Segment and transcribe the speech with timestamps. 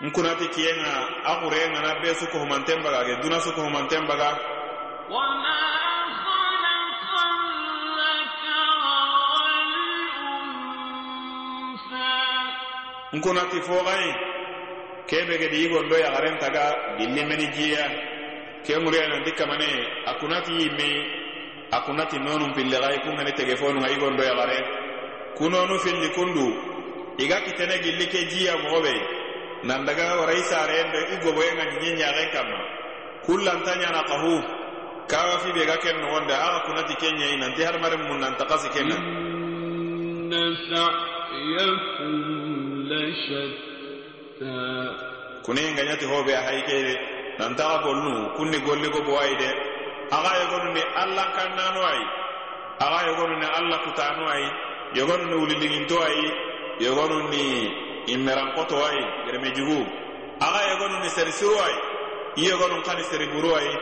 [0.00, 0.92] nkunati kiyenga
[1.24, 4.30] a xurengana be sukohumanten baga ke duna sukohumanten baga
[13.12, 14.12] nkunati foxayi
[15.08, 16.64] kebe gedi yigondo yaxaren taga
[16.98, 17.84] dillimeni jiya
[18.66, 19.70] ke ŋuriyananti kamane
[20.04, 20.90] a kunati yimmi
[21.72, 24.58] a kunati nonun pillexayi kungani tegefonunga yigondo yaxare
[25.38, 26.46] kunonu filli kundu
[27.18, 29.15] iga kitene gilli ke jiya moxobe
[29.64, 32.58] nan daga warai saren do i gobo en ni nyaaren kamma
[33.26, 34.34] kullan tanya na qahu
[35.08, 38.18] kawa fi be ga ken no wanda aga kunati kenya ina ti har maram mun
[38.20, 38.96] nan taqasi kenna
[40.26, 42.12] inna sa'yakum
[42.90, 44.54] la shatta.
[45.46, 46.94] Kunen ga nyati hobe a hayke de
[47.38, 49.50] nan ta ko nu kunni golli go boy de.
[50.10, 52.00] Aga e gonu ni allah kan nanu ay
[52.84, 54.48] aga e gonu ni allah kutanu ayi
[54.98, 56.26] yogonu ni wulilinto ayi
[56.84, 57.44] yogonu ni
[58.06, 59.80] immerankoto ayi gereme jugu.
[60.40, 61.76] Aga yegonuni seri siru ayi
[62.36, 63.72] i yegonun kani seri buru ayi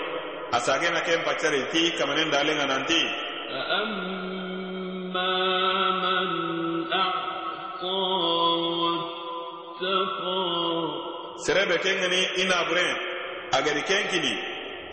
[0.53, 3.01] a sagena ken paccari ti kamanen dalenga nanti.
[11.45, 12.97] serebe kengeni ina buren
[13.53, 14.33] agari kenkini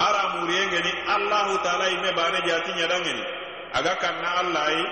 [0.02, 3.24] ara muriyengeni allahu taala imme bane jati ɲadangeni
[3.78, 4.84] aga kanna allah yi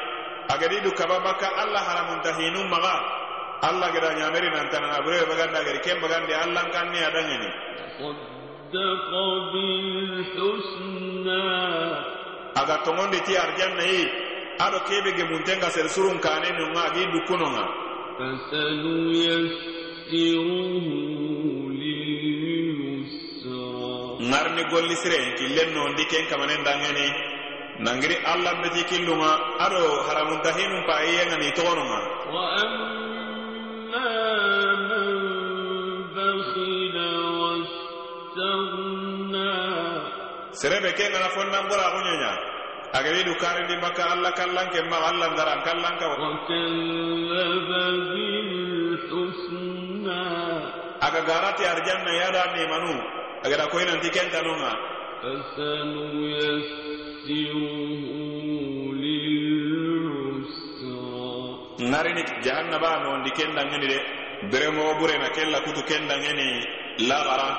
[0.53, 3.18] agadi du kaba bakka allah haramunta hinun maga.
[3.61, 7.49] Allah gada ñameri nantanana burebe bagandi agadi ken bagandi allah kanni adangeni
[12.61, 14.01] aga togondi ti arjanna yi
[14.65, 17.63] aɗo kebe gemuntenga ser surun kane nunga agi dukkunonga
[24.29, 27.07] ngarni golli sire killen nondi ken kamanen dangeni
[27.85, 29.31] nangiri allah beti killunga
[29.65, 31.99] aɗo haramunta hinum pa iyengani togonunga.
[40.59, 42.31] serebe ke ngana fonna ngora ko nyanya
[42.97, 44.03] agari du karindi maka
[44.35, 46.07] kallan ke ma allah ndara kallan ka
[51.01, 52.93] aga garati arjanna yada ni manu.
[53.45, 54.71] Agara ko ina tiken tanonga.
[55.23, 56.03] Fasanu
[56.35, 57.73] yasiruhu
[59.01, 60.43] lil
[61.91, 63.99] narini jahannaba no ndi ndikenda ngani de.
[64.51, 66.47] Bere mo bure na kella kutu kenda ngani
[67.09, 67.49] lagara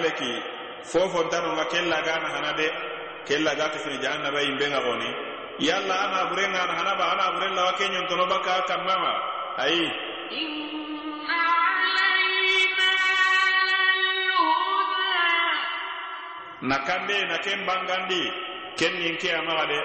[0.00, 0.32] kele ki
[0.82, 2.68] fofontanonga kella gana hana de
[3.26, 5.10] kella ga kisini jahannaba yimbenga goni.
[5.58, 9.12] Yalla ana burengana hanaba ana burenla wa kenyontono baka kammama
[9.58, 9.92] ayi
[16.62, 18.22] na kambe na ken bangandi
[18.76, 19.78] ken nin ke amaga de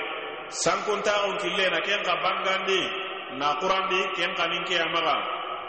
[0.64, 2.81] sankuntaxun kille na ken xa bangandi
[3.40, 5.16] na qurandi ken xa nin ke amaga.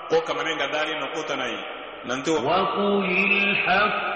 [0.08, 1.58] Ko kamanenga dari no kutanayi
[2.06, 4.15] nanti wakul ilhaq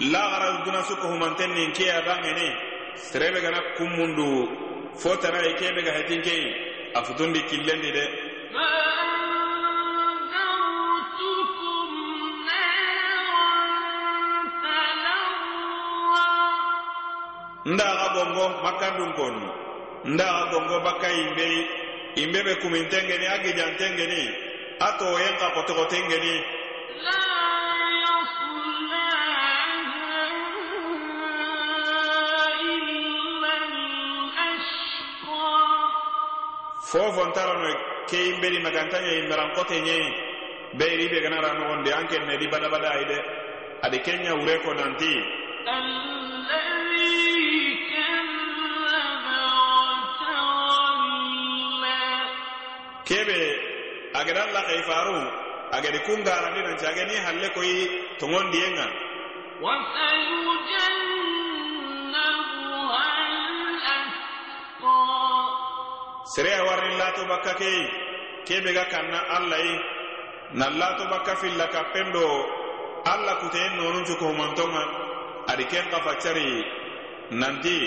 [0.00, 2.46] la gara duna su ko humanten nin ke ya bangene
[2.94, 4.48] serebe gana kummundu
[4.96, 6.36] fo tara e kebe ga hetin ke
[6.94, 8.04] afutundi killendi de.
[17.72, 19.46] Nda ga bongo makandun konu
[20.04, 21.48] nda ga bongo bakka imbe.
[22.16, 24.22] Imbe be kumintengeni agijantengeni
[24.80, 26.34] ato yenka kotekotengeni
[27.04, 27.27] la
[36.90, 37.68] fofontarano
[38.08, 40.08] keyin bedi magantaɲe merankote ɲeyi
[40.78, 43.18] beyri be ganara nogondi an ken nedi badabada ayi de
[43.84, 45.12] adi kenɲa wure ko nanti.
[53.08, 53.38] Kebe
[54.18, 55.18] ageda lakei faru
[55.76, 57.76] agedi kungarandi nanti ageni halle koyi
[58.18, 58.86] togondiyenga
[66.28, 67.80] sereya warni lato bakka kei
[68.44, 69.74] kebe ga kanna alla yi
[70.60, 72.26] na lato bakka filla kappen do
[73.12, 74.82] alla kuteyen nonun cukohumantonga
[75.48, 75.86] adi ken
[76.22, 76.48] cari
[77.32, 77.78] nanti.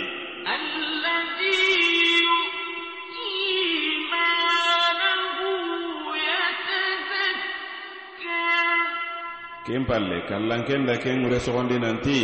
[9.65, 12.19] Ken palle kallanken da ken ŋure sogondi nanti.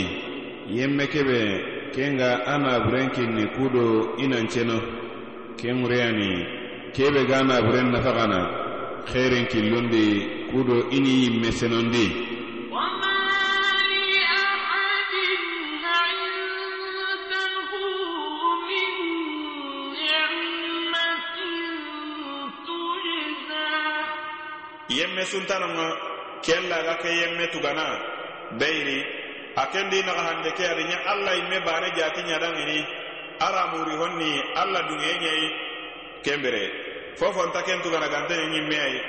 [0.77, 1.39] Yemme kebe
[1.93, 3.85] ken ga a naburen kinni kudo
[4.17, 4.96] i nanceno
[5.59, 6.31] kenŋureyani
[6.95, 8.41] kebe gana buren nafagana
[9.11, 10.05] xeren killundi
[10.51, 12.07] kudo ini yimme senondi.
[24.97, 25.87] yemme suntanonga
[26.45, 27.87] kella ga ke yemme tugana.
[28.59, 28.99] Beyri
[29.55, 32.79] a kendi naxahande ke adi ɲa allah yimme bane jati ɲadangini
[33.39, 35.47] aramuri honni alla dunge ñayi
[36.23, 36.63] kembere.
[37.19, 38.99] Fofonta kentugana gantene ñimmeyayi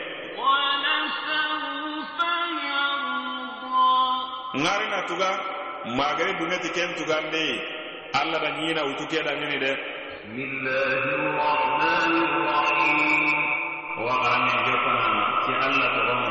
[4.64, 5.30] ŋarina tuga
[5.98, 7.60] magere dungeti ken tugandeyi
[8.20, 9.72] alla da ñina wutu kedangini de.
[14.04, 16.30] Wa aramen jokonama ti alla togomo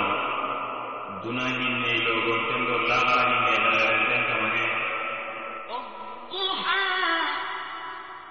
[1.24, 3.37] duna ñimme logonten do lagara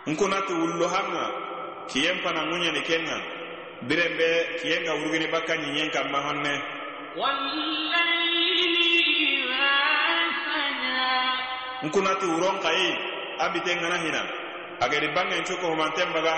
[0.06, 1.24] nkunati wullo hanga
[1.90, 3.16] kiyen pana ŋuɲeni kenga.
[3.88, 4.28] Biren be
[4.60, 6.54] kiyen ga wurugini bakka ɲiɲen kanma honne
[11.86, 12.88] nkunati wuron kayi
[13.38, 14.22] a biten ŋana hina.
[14.80, 16.34] Agedi bangen cuko humanten baga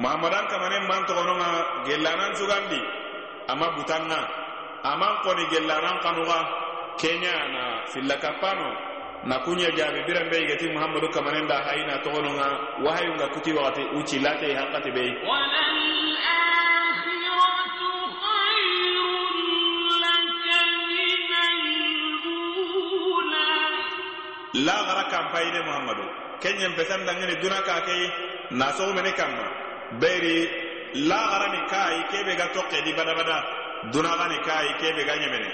[0.00, 1.48] mahamadan kamanen man togono ŋa
[1.86, 2.80] gellanan sugandi
[3.52, 4.39] ama butan ŋa
[4.84, 6.38] aman koni gellanan kanuga
[6.96, 8.68] kenyana silla kappano
[9.28, 12.48] na kunya jabi biran be gati muhammadu kamanen da hayna togono nga
[12.84, 15.04] wahayu nga kuti wakati uci late hakati be
[24.66, 26.04] la gara kampayine muhammadu.
[26.42, 28.02] Kenyen pesan dangane duna ka kai
[28.50, 29.46] na so mene kamma
[30.00, 30.48] beri
[31.08, 33.14] la gara ni kai kebe ga tokke badabada.
[33.16, 33.59] bada
[33.92, 35.50] duna ga ni kai kebe ga nyemene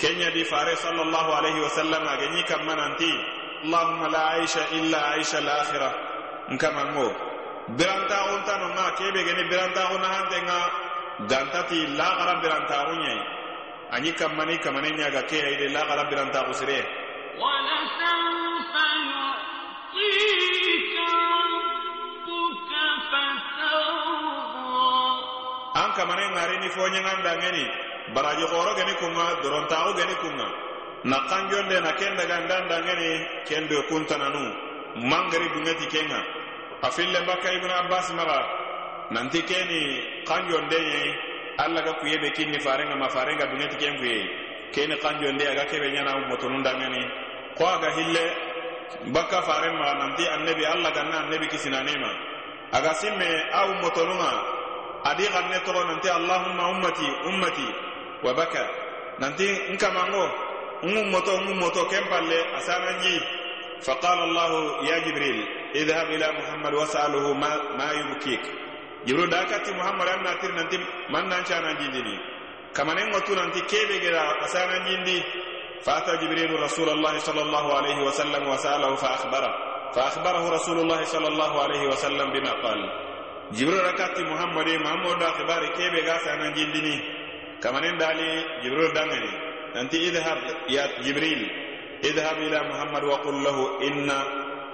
[0.00, 3.10] kenya di fare sallallahu alaihi wasallam ga ni kamma nanti
[3.64, 5.92] allahumma la aisha illa aisha al akhirah
[6.54, 7.08] nkama ngo
[7.76, 10.58] biranta on tano nga kebe ga ni biranta on hante nga
[11.30, 13.20] gantati la gara biranta nyai
[13.96, 16.80] anyi kamma ni kamane nya ga ke ide la gara biranta usire
[17.36, 20.85] ولسوف يعطيك ربك
[25.96, 27.64] kamane nganda ngeni.
[28.14, 30.48] Baraji xorogeni kunga dorontao dorontaxugeni kunga.
[31.04, 33.10] Na kanjonde na kenda ken dagandandangeni
[33.48, 34.42] kendo do kuntananu
[35.10, 36.20] mangari dungeti kenga
[36.82, 38.40] a fillenba ka ibnu abbas mara.
[39.10, 41.14] Nanti keni kanjonde ye
[41.58, 44.30] alla ga kuye be kinni farenga ma farenga dungeti ken ye
[44.72, 47.02] keni kanjonde aga kebe nyana ɲana motonundangeni
[47.56, 48.24] ko aga hille
[49.12, 52.10] bakka faren nanti annabi alla ganna annabi kisinanema
[52.72, 54.55] aga simme au ummotonunga
[55.10, 57.68] adi xanne toxo nanti allahumma ummati ummati.
[58.24, 58.62] Wa baka
[59.22, 60.24] nanti n kamango
[60.82, 63.16] n moto n moto ken palle a sananji
[63.82, 64.50] فقال الله
[64.88, 65.38] يا جبريل
[65.74, 68.40] اذهب إلى محمد واساله ما, ما يبكيك
[69.06, 70.78] جبريل داكتي محمد ان ناتر ننتي
[71.12, 72.18] من نانشانا جيندي
[72.74, 75.22] كما ننغتو ننتي كيبي غيرا اسانا جيندي
[75.84, 79.52] فأتى جبريل رسول الله صلى الله عليه وسلم وسأله فأخبره
[79.94, 82.80] فأخبره رسول الله صلى الله عليه وسلم بما قال
[83.54, 86.96] jibril rakati muhammad muhammad da khibari kebe ga sanan jindini.
[87.62, 89.30] Kamanen dali jibril dangani.
[89.74, 90.38] Nanti idhhab
[90.68, 91.42] ya jibril.
[92.02, 94.18] Idhhab ila muhammad wa qul lahu inna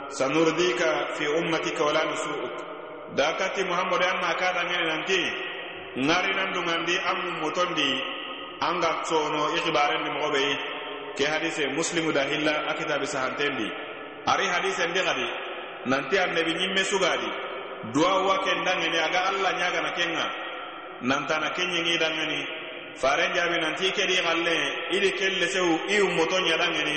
[0.09, 2.55] sanurdika fi ummatika wala nusuuk
[3.17, 5.21] da kati muhammad anna ka dangani nanti.
[5.93, 7.91] Ngari nan dungandi amu motondi
[8.61, 10.57] anga sono ikhbaren ni
[11.17, 13.69] ke hadise muslimu da hilla akitabi sahantendi.
[14.27, 15.29] Ari hadise ndi gadi
[15.85, 17.52] nanti annabi nyimme sugadi.
[17.91, 20.27] duwau wa ke n danŋini aga alla ɲagana ken ŋa
[21.03, 22.41] nantana ken ɲenŋi danŋini
[23.01, 24.63] farenjaabi na nti kedii xallen
[24.95, 26.97] i di ken leseu i yu motonɲadanŋini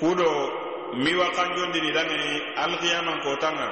[0.00, 0.30] kudo
[1.02, 2.30] mi waxanjondini danŋini
[2.62, 3.68] al xiyama n kotan ŋa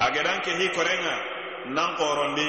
[0.00, 1.14] a gedan ke hi korenga
[1.66, 2.48] nan korondi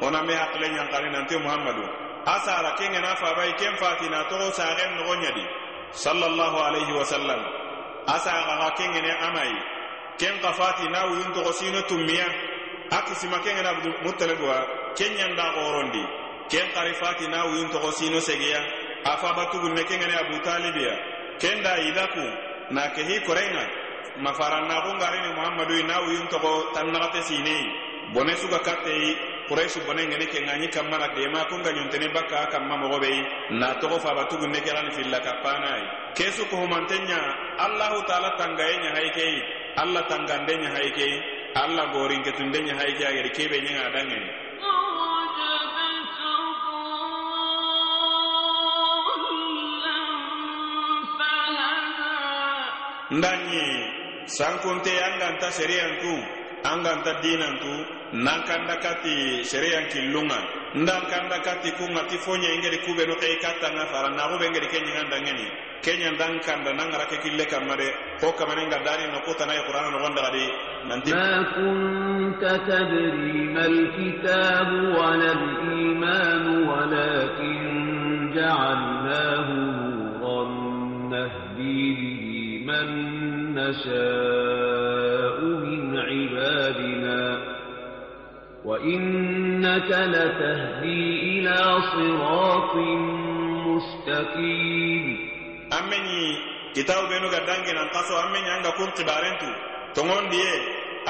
[0.00, 1.84] ona me hakle nyankani nanti muhammadu.
[2.26, 5.44] Asara kengena fabai ken fati na to sagen no nyadi
[5.92, 7.40] sallallahu alaihi wasallam.
[8.06, 9.52] Asara ga kengene amai.
[10.18, 12.26] Ken kafati na wuyun to sino tummiya
[12.90, 14.66] akisima kengena abu mutalibwa
[14.96, 16.04] kenyan da korondi.
[16.48, 18.60] Ken karifati na wuyun togo sino segeya.
[19.04, 22.24] Afa batugun ne kengene abu talibiya ken da idaku
[22.70, 23.64] na ke hi korenga
[24.24, 27.56] mafaran na gungare ni muhammadu na wuyun togo tannagate sine
[28.14, 28.94] bone suga katte
[29.48, 33.10] quraish bone ngene ke ngani kamana de ma kunga nyontene baka kamma mo gobe
[33.50, 35.72] na togo fa batugun ne gerani filla kapana.
[36.14, 37.18] Kesu ko humantenya
[37.58, 39.28] allah taala tangayenya haike.
[39.76, 41.08] Allah tangandenya haike.
[41.56, 44.43] Allah gorin ketundenya haike agere kebe nyanga dangeni
[53.11, 53.65] ndanyi
[54.25, 56.13] sankunte anganta seriyantu
[56.63, 57.73] anganta dinantu
[58.13, 60.37] nankanda kati seriyan killunga
[60.75, 64.91] ndankanda kati kunga ti fonya ingeri kube no kay katanga fara na kube ingeri kenya
[64.93, 65.45] nganda ngeni
[65.81, 67.87] kenya ndankanda nangara ke kille kamare
[68.19, 70.45] ko kamane ngadani no kota na qur'an no gonda gadi
[70.89, 77.61] nanti ما كنت تدري ما الكتاب ولا الإيمان ولكن
[78.35, 79.47] جعلناه
[80.29, 80.43] نورا
[81.09, 82.02] نهدي به
[82.65, 82.87] من
[83.55, 87.21] نشاء من عبادنا
[88.65, 91.03] وإنك لتهدي
[91.39, 91.57] إلى
[91.93, 92.75] صراط
[93.67, 95.29] مستقيم
[95.69, 96.33] ammenyi
[96.73, 99.49] kitabu benu ga dangi nan kaso ammenyi anga kun kibarentu
[99.95, 100.53] tongondi ye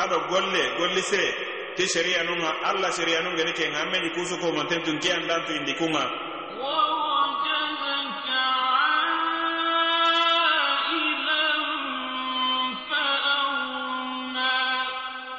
[0.01, 1.32] ado golle golli sire
[1.79, 5.74] ti sharia nunga alla sharia nunga ni ke ammenyi kusu ko mantentu ki andantu indi
[5.79, 6.23] kunga ووجدك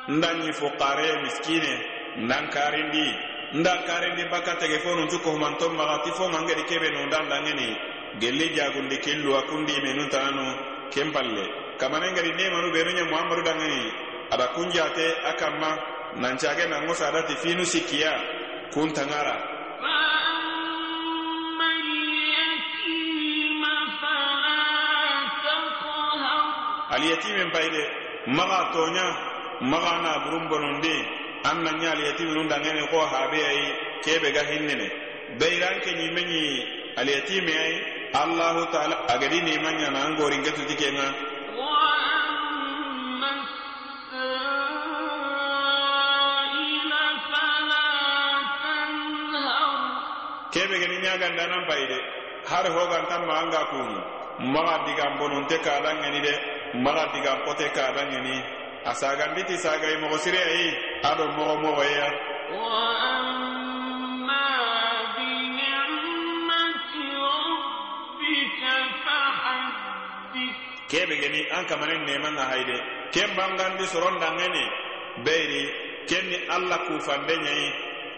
[0.08, 0.68] nda ɲi fo
[1.24, 1.72] miskine
[2.18, 3.08] ndan karindi
[3.54, 7.76] ndan karindi bakka tege fo nun tu kohumanton maxa fo mangedi kebe no ndan dangeni
[8.20, 9.42] gelli jagundi killu a
[10.12, 10.46] tanu
[10.92, 11.46] kempalle
[11.80, 13.92] kamane ken palle manu be benu ɲe muhamadu dangeni
[14.32, 15.70] ada kunjate a kanma
[16.22, 18.12] nancage nango sadati finu sikia
[18.74, 19.36] kun tangara
[26.96, 27.82] aliyetimen payde
[28.28, 30.96] maxa toɲa magana burun bononde
[31.44, 33.66] an na nyal yatimirun dangene ko habe ayi
[34.04, 34.88] kebe ga hinnene.
[35.40, 36.44] Bayran ke nyi menyi
[36.98, 37.76] al ayi
[38.14, 41.08] allah ta'ala agadi ni manya na ngorin gatu tikenga
[50.52, 51.98] kebe gani ñaganda nan har de
[52.48, 54.00] har hogantanma anga kunu.
[54.54, 56.34] Maga digan bononte kadangeni de
[56.84, 58.36] maga digan pote kadangeni
[58.86, 60.68] a saganditi sagayi mogo sire ayi
[61.10, 62.08] aɗo mogo mogoya.
[70.89, 72.77] Kebe geni an kamanen neman na haide.
[73.13, 74.63] Ken bangandi sorondangene
[75.25, 75.62] beyri
[76.10, 77.68] kenni allah kufande nyai.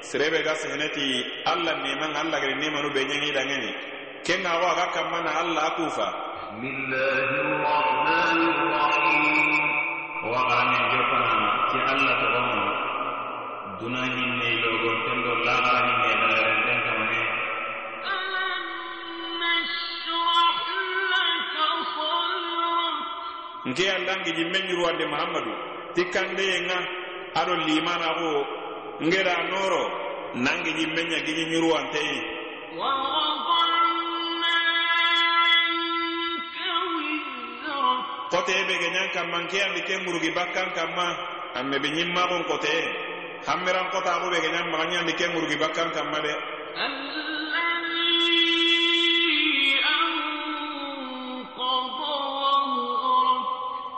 [0.01, 1.07] Serebe ga sehneti
[1.45, 3.71] allah neman ga allah gere nemanu be ɲaŋi dangene
[4.25, 6.07] ken ga xo aga kanma na allah a kufa
[10.27, 12.63] owa xaramen jofanama ti alla toxomo
[13.79, 17.21] duna ñinnei logon ten do laxara ñinne xalaren ten kamane
[23.69, 25.53] nke allangi jimme ñurwande mahamadu
[25.95, 26.77] ti kandeye ŋa
[27.39, 28.29] aɗo limana xo
[29.05, 29.83] ngeda noro
[30.45, 32.17] nangi jimme ñagiñi ñurwanteyi
[38.47, 41.07] kotebe ge nyan kamman ke ambi ke murugi bakkan kamma
[41.59, 42.79] amme be nyimma gon kote.
[43.43, 46.33] Hammeran kota go be ge nyan maganya ambi ke murugi bakkan kamma de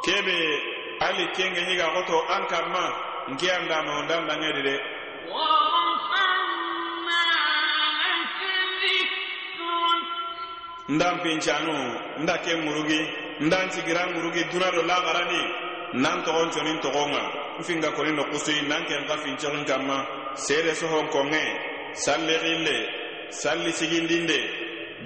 [0.01, 0.39] kebe
[1.05, 2.85] ali kenge nyiga goto an kamma
[3.29, 4.75] nke anda ma ondan dangedi de.
[10.89, 11.77] Ndan pincanu
[12.25, 15.43] nda ke murugi ndan cigira ngurugi duna do lagarani
[15.93, 17.24] nan togon conin togonga.
[17.60, 19.98] Nfinga konin no kusuyi nan ken ka fincegin kanma
[20.36, 21.43] sede sohon konge
[21.93, 22.77] salli xille
[23.41, 24.39] salli sigindinde.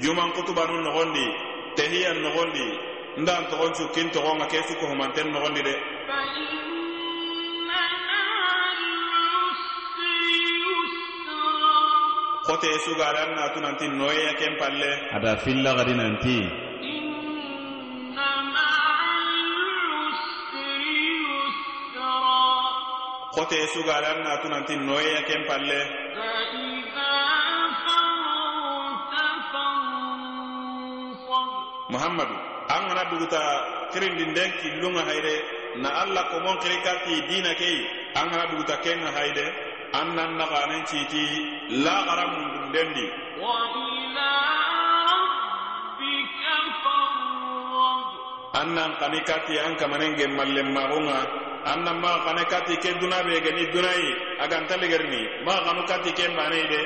[0.02, 1.25] Juman kutubanu nogondi
[1.78, 2.68] tehiyan nogondi
[3.22, 5.75] ndan togon cukkin togonga ke sukohumanten nogondi de.
[12.48, 14.92] Xote sugadan natunanti noyeya ken palle.
[15.16, 16.62] Ada fillagadi nanti.
[23.36, 25.80] kote sugalan na tunanti noye ken palle.
[31.94, 32.36] Muhammadu
[32.75, 33.42] an gana duguta
[33.94, 35.36] kirindinden killunga hayde
[35.84, 37.78] na allah komon kirikati dina kei
[38.20, 39.46] an gana duguta kenga hayde
[40.00, 41.24] an nan naganen citi
[41.86, 43.06] lagara mundundendi
[48.60, 51.20] an nan kani kati an kamanen gemmallen magunga
[51.72, 54.10] anna ma kane kati ke duna be geni dunayi
[54.43, 56.82] aganta legerini ma xanu kati ke mbaneyi de.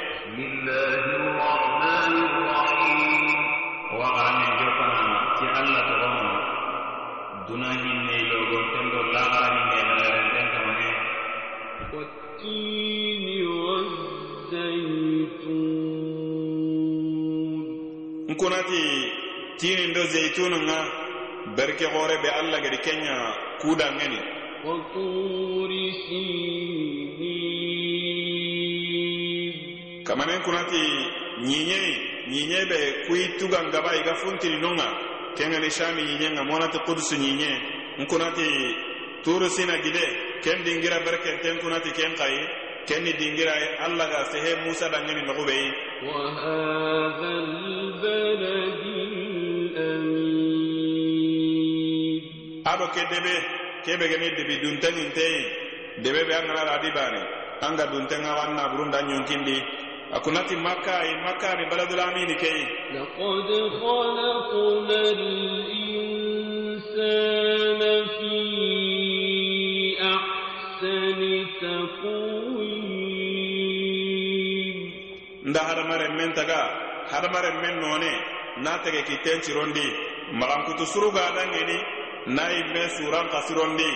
[3.98, 5.01] Waxaramen ke jopana
[5.38, 6.25] ti allah toxomo
[7.48, 10.89] duna ñinnei logo tendo laxara ñinne lagarenten kamane
[18.31, 18.84] nkunati
[19.60, 20.79] tinin do zeytunu nga
[21.57, 23.15] berke xore be allah gedi kenya
[23.62, 24.19] kudangeni
[24.66, 25.71] وطور
[26.09, 26.42] سينين
[30.09, 30.82] kamanen kunati
[31.49, 31.80] ñiñe
[32.32, 34.88] ñiñe be kuyi tugan gaba iga funtini nunga
[35.37, 37.50] kengani shami ñiñe nga monati kudusu ñiñe
[38.02, 38.47] nkunati
[39.25, 40.04] turu sina gide
[40.44, 42.40] ken dingira berkenten kunati ken kayi
[42.88, 43.54] kenni dingira
[43.87, 45.68] allah ga sehe musa dangeni nogubeyi
[46.02, 48.82] وهذا البلد
[51.32, 52.23] الأمين
[52.73, 53.35] ado ke debe
[53.86, 55.41] kebe gemi debi duntenin teyi
[56.03, 57.22] debe be angara radi bane
[57.67, 59.57] anga duntenga wanna burunda nyonkindi
[60.17, 62.63] akunati makka i makka ni baladul amini keyi
[62.96, 63.50] laqad
[63.81, 66.31] khalaqna al-insana
[68.16, 68.33] fi
[70.13, 72.87] ahsani taqwim
[75.50, 76.59] nda hadamaren men taga
[77.11, 78.11] hadamaren men none
[78.63, 79.87] na tege kitten cirondi
[80.40, 81.77] magankutu suruga dangeni
[82.26, 83.91] na yimme suran kasirondi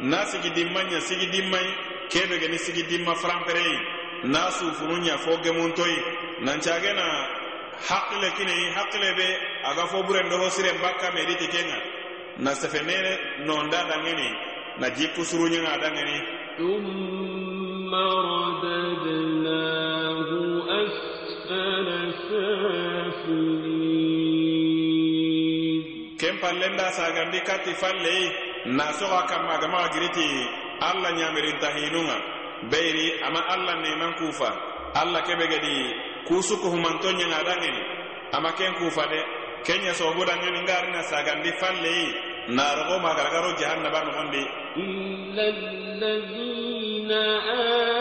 [0.00, 1.66] na sigi dimmanya sigi dimmai
[2.08, 3.78] kebe geni sigi dimma franperei
[4.24, 5.98] na sufununya fo gemuntoyi
[6.44, 7.06] nancagena
[7.88, 9.28] hakkile kinei hakkile be
[9.70, 11.78] aga fo burendo ho siren bakka mediti kenga
[12.38, 13.12] na sefenene
[13.46, 14.28] nonda dangeni
[14.80, 16.18] na jikku surunyanga dangeni
[16.58, 19.97] ثم رددناه
[26.69, 28.31] farilla sagandi kati falle
[28.65, 30.47] na soga kamma gama giriti
[30.81, 32.17] alla nyamirin tahinunga
[32.69, 34.49] beri ama alla neman kufa
[34.93, 35.93] alla kebe gedi
[36.27, 37.81] kusuku humanto nyanga dangeni
[38.33, 39.19] ama ken kufa de
[39.65, 42.13] kenya sobu dangeni ngarina sagandi falle
[42.49, 44.43] na rogo magargaro jahannaba nogondi.
[44.75, 47.21] Illa alladhina
[47.53, 47.98] amanu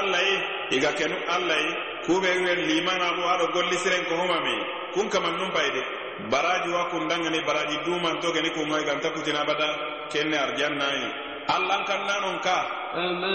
[0.00, 0.36] allah ye
[0.76, 1.72] i ga kenu allah ye
[2.06, 4.56] kube wen limanabo aɗo golli siren ko homami.
[4.94, 5.82] Kun kaman num bay de
[6.30, 9.68] baraji wa kundangani baraji dumanto geni kunga i ganta kutina bada
[10.12, 11.06] kenne arjannayi
[11.54, 12.56] allah n kannanon ka?
[12.94, 13.34] Fama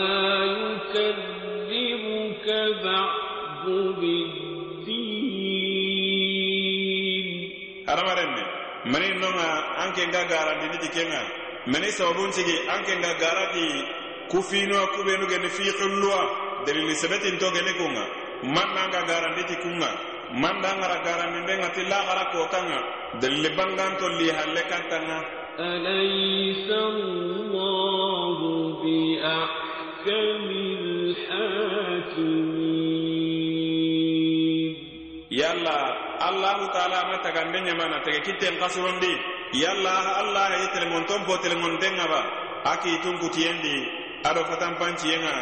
[0.59, 5.33] yukadzibuka badu biddin.
[7.87, 8.43] Hadamarenme
[8.91, 9.49] mani nonga
[9.81, 11.21] an ke nga garandiniti kenga.
[11.71, 13.67] Mani sababuncigi an ke nga garati
[14.29, 16.21] kufinuwa kufinoa kubenugeni fiqilluwa
[16.66, 18.04] dalili sebetinto geni kunga
[18.54, 19.90] mannanga garanditi kunga
[20.42, 22.78] mandangara garandinde nga ti lahara kotanga
[23.20, 25.18] dalili banganto li halle kantanga
[25.58, 28.38] أليس الله
[28.82, 30.42] بأحكم
[30.78, 32.58] الحاكمين
[35.38, 35.78] yalla
[36.28, 39.12] allahu taala ma tagande ñamana tege kitten kasurondi
[39.62, 42.20] yalla allah ye telemonton po telemontenga ba
[42.72, 43.74] aki tunkutiyendi
[44.28, 45.34] aɗo fatanpanciyenga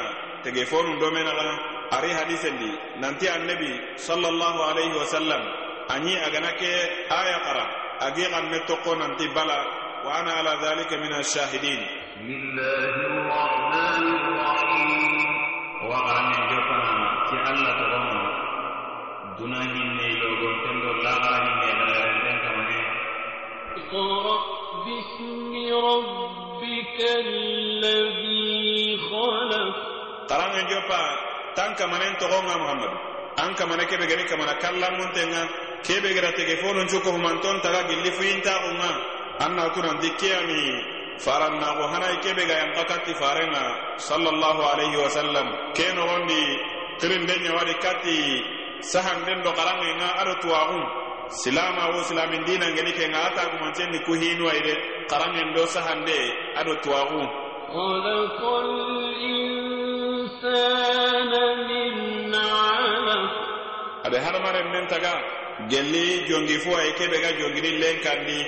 [0.44, 1.50] tegefonun do menaxa
[1.98, 2.72] ari hadisendi
[3.04, 5.42] nanti annabi sallallahu alaihi wasallam
[5.92, 6.72] anyi agana ke
[7.20, 7.66] aya xara
[8.08, 9.60] agi xanme toqo nanti bala
[10.06, 11.82] wa ana ala dhalika min ash-shahidin
[12.26, 15.14] billahi rahmanir rahim
[15.90, 18.22] wa xaranen ke fanama ti allah toxonma
[19.38, 21.70] duna hinne logonten do ne hinne
[22.24, 22.80] tendo kamane
[23.92, 24.36] qara
[24.86, 27.30] bismi rabbikal
[30.90, 31.02] pa
[31.56, 32.98] tan kamanen togonga muhammadu.
[33.38, 35.42] An kamana kebe gani kamana kallanmuntenga
[35.84, 38.92] kebe gara tege fonun cuko humanton taga gilli fuyintaxunga
[39.44, 40.62] an natunanti keyani
[41.26, 43.64] farannaxo hanayi kebe ga yanka katti farenga
[44.08, 46.42] sallallahu alaihi wasallam ke nogondi
[47.02, 48.18] xirinden ɲawadi katti
[48.92, 50.84] sahanden do xarangenga ado tuwaxun
[51.42, 54.74] silama wo silamin dinangeni kenga atagumancenni ku hinuwayi de
[55.10, 56.18] xarangen do sahande
[56.60, 57.28] ado tuwaxun
[64.06, 65.14] ade hadamaren nen taga
[65.70, 68.40] gelli jongi fo ay kebe ga jongini len kandi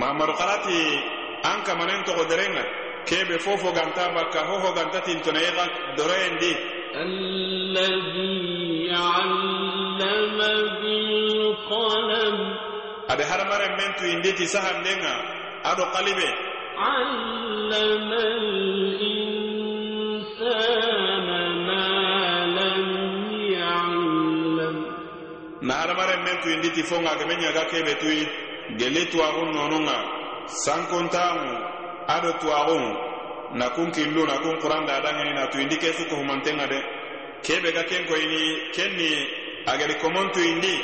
[0.00, 0.80] mamadu kalati
[1.50, 2.64] an kamanen togo derenga
[3.08, 5.64] kebe fo fo ganta bakka ho ho ganta tintonei ga
[5.96, 6.52] doroyendi
[13.12, 15.37] ade hadamaren men tuyindi ti sahandenga
[15.70, 16.26] aɗo qaliɓe
[16.90, 18.22] allama
[19.00, 21.16] linsana
[21.66, 21.82] ma
[22.56, 22.82] lam
[23.54, 24.76] yalam.
[25.66, 28.22] Na hadamaren men tuyinditi fo ga geme ñaga keɓe tuyi
[28.78, 29.96] gelle tuwaxun nonunga
[30.64, 31.50] sankontaŋu
[32.14, 32.84] aɗo tuwaxun
[33.58, 36.78] na kun killu na kun quran dadangeni na tuyindi ke su kohumantenga de.
[37.46, 39.10] Keɓe ga ken koyini ken ni
[39.66, 40.74] agedi komontuyindi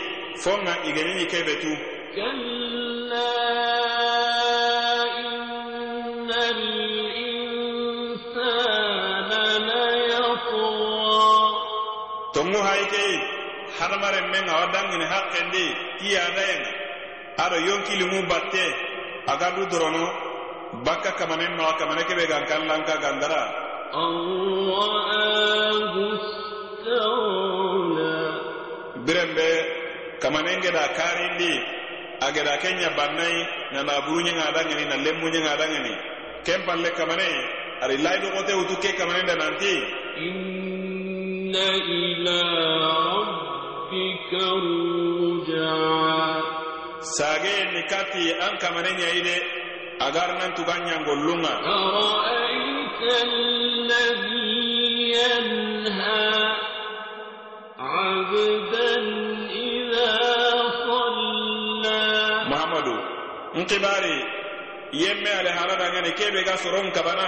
[0.43, 1.71] fo ga igenini keɓe tu
[13.79, 15.65] hadamaren men awa dangini hakkendi
[16.07, 16.71] iyadayenga
[17.45, 18.65] aɗo yonkilimu batte
[19.33, 20.05] aga dorono
[20.87, 23.43] bakka kamanen maxa kamane keɓe gan kallanka gandara
[29.07, 29.31] biren
[30.23, 31.53] kamanen geda karindi
[32.21, 33.41] a geda kenya bannayi
[33.73, 35.95] na naburuñenga dangini na lemmuñenga dangini
[36.47, 36.61] ken
[36.99, 37.29] kamane
[37.83, 39.75] ari layidoxote wutu ke kamanen da nanti.
[40.27, 41.67] Inna
[42.01, 42.39] ila
[43.93, 46.30] ربك الرجعى
[47.00, 49.36] sage ni kati an kamane ñayi de
[50.08, 54.60] agar nan tugan ñangollunga أرأيت الذي
[55.15, 56.30] ينهى
[57.80, 58.95] عبدا
[59.63, 60.13] إذا
[60.86, 62.04] صلى
[62.52, 62.95] muhammadu
[63.56, 64.17] nkibari
[64.91, 67.28] yemme ale haradangani kebe ga soron kabana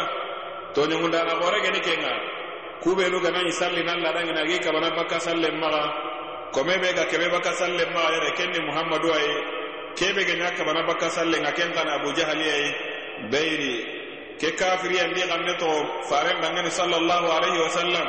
[0.76, 2.14] to ñugundana xore geni kenga
[2.84, 6.05] kubenu ganañi salli nan ladangini agi kabana bakka sallen maxa
[6.56, 9.36] kome be ga kebe bakka sallen maxa yere kenni muhammadu aye
[10.00, 12.70] kebe ge ña kabana bakka sallen a kentani abu jahali aye
[13.32, 13.74] beyri
[14.40, 15.70] ke kafiriyandi xanne to
[16.10, 18.08] faren dangani sallallahu alayhi wa sallam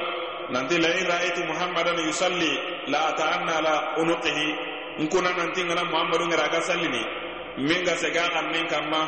[0.54, 2.52] nanti la in ra'aytu muhammadan yusalli
[2.92, 4.48] la ata'anna la unuqihi
[5.02, 7.02] nkuna nanti ngana muhammadu ngara ga sallini
[7.66, 9.02] min ga sega xannen kamma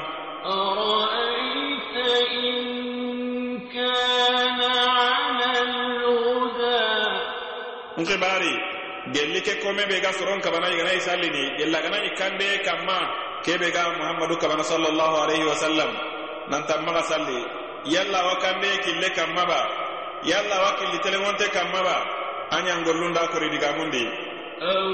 [0.44, 1.96] أرأيت
[2.36, 6.92] إن كان على الهدى
[7.96, 8.54] nkibari
[9.13, 12.97] gelli ke kome be ga soron kabana igana isallini illa gana ikande kamma
[13.45, 15.91] kebe ga muhammadu kabana sallallahu alaihi wasallam.
[16.49, 17.39] Nan tamma ga salli.
[17.85, 19.61] Yalla wa kande kille kamma ba.
[20.23, 21.97] Yalla wa kille telewonte kamma ba.
[22.57, 24.03] Anyan gollunda kori diga mundi.
[24.59, 24.93] Aw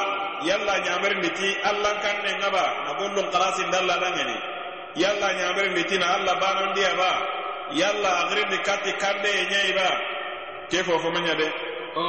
[0.48, 4.36] yalla nyamar nditi allah kanne ngaba na gollon qalasin dalla dangani
[5.02, 7.12] yalla nyamar nditi na allah banon dia ba.
[7.72, 9.88] Yalla agirindi katti kande e ñayi ba
[10.70, 11.48] ke fofo de
[11.96, 12.04] إن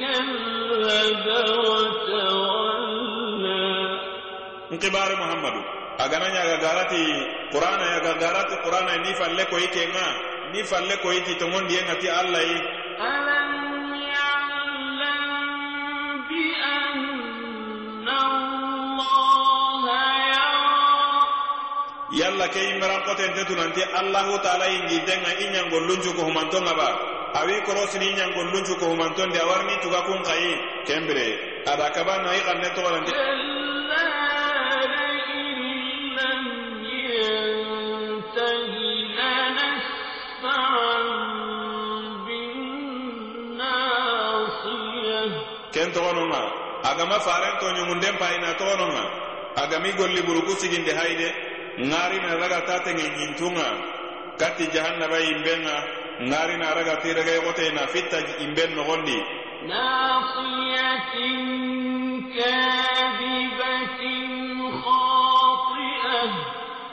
[0.00, 1.26] كذب
[1.68, 3.66] وتولى
[4.70, 5.60] nkibari muhammadu
[5.98, 7.02] agana ñaga garati
[7.52, 10.06] qur'ana yaga garati qur'ana ni falle koyi kenga
[10.52, 12.58] ni falle koyi ti tongondiyenga ti allah yi
[22.54, 26.88] ke imarankoten te tunanti allahu taala yingi denga i ñangollunju kohumanto ŋa ba
[27.40, 30.52] awi korosini i ñangollunju kohumantondi awarini tuga kun xayi
[30.86, 31.26] kenbire
[31.66, 33.12] ada kaba na i xanne toxolanti
[45.74, 46.42] ken toxononŋa
[46.90, 49.04] agama faren to ñumunden payina toxononŋa
[49.62, 51.45] agami golli buruku siginde hayide
[51.78, 53.68] ngari na raga tate nge nyintunga
[54.38, 55.76] kati jahanna imbenga.
[56.16, 59.18] Ngari na raga tira gaya na fita imben nogondi
[59.68, 61.38] nasiyatin
[62.32, 64.28] kabibatin
[64.80, 66.30] khatian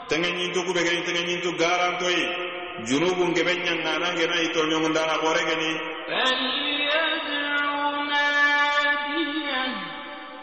[0.08, 2.52] tenge nyintu kubege tenge nyintu garantoi.
[2.82, 5.70] Junubu ngebe nyanga nange na ito nyongundana kore geni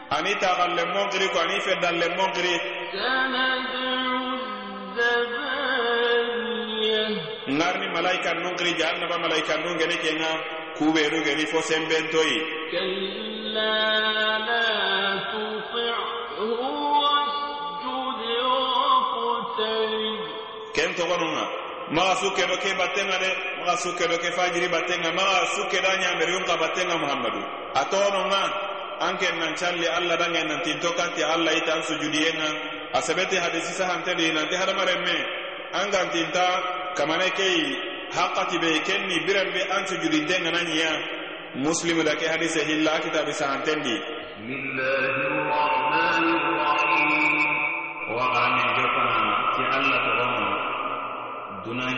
[0.10, 0.84] ani ta galle
[1.34, 2.08] ko ani fe dalle
[7.58, 10.34] ngarni malaikan nun xiri jahannaba malaikan nun geni kenga.
[10.78, 12.38] Kuɓenu geni fo sembentoyi
[20.76, 21.46] ken togonunga
[21.96, 26.56] maga sukkedo ke battenga de maga sukkedo ke fajiri battenga maga sukkedo a ñameriyun ka
[26.58, 27.42] battenga muhammadu.
[27.76, 28.42] A togononga
[29.06, 32.50] an ken nan calli allah dange nan tinto katti allah ita an sujudiyenga
[32.94, 35.18] a sebeti hadisi sahantedi nanti hadamaren me.
[35.80, 36.46] An gantinta
[36.98, 37.60] kamane kei
[38.16, 40.92] haqqati be kenni biran be an sujudinten ngana ɲiya
[41.64, 43.96] muslimu da ke hadise hilla kitabi sahanten di
[48.16, 50.50] wa amin jokanama ti allah togonma
[51.64, 51.94] dunan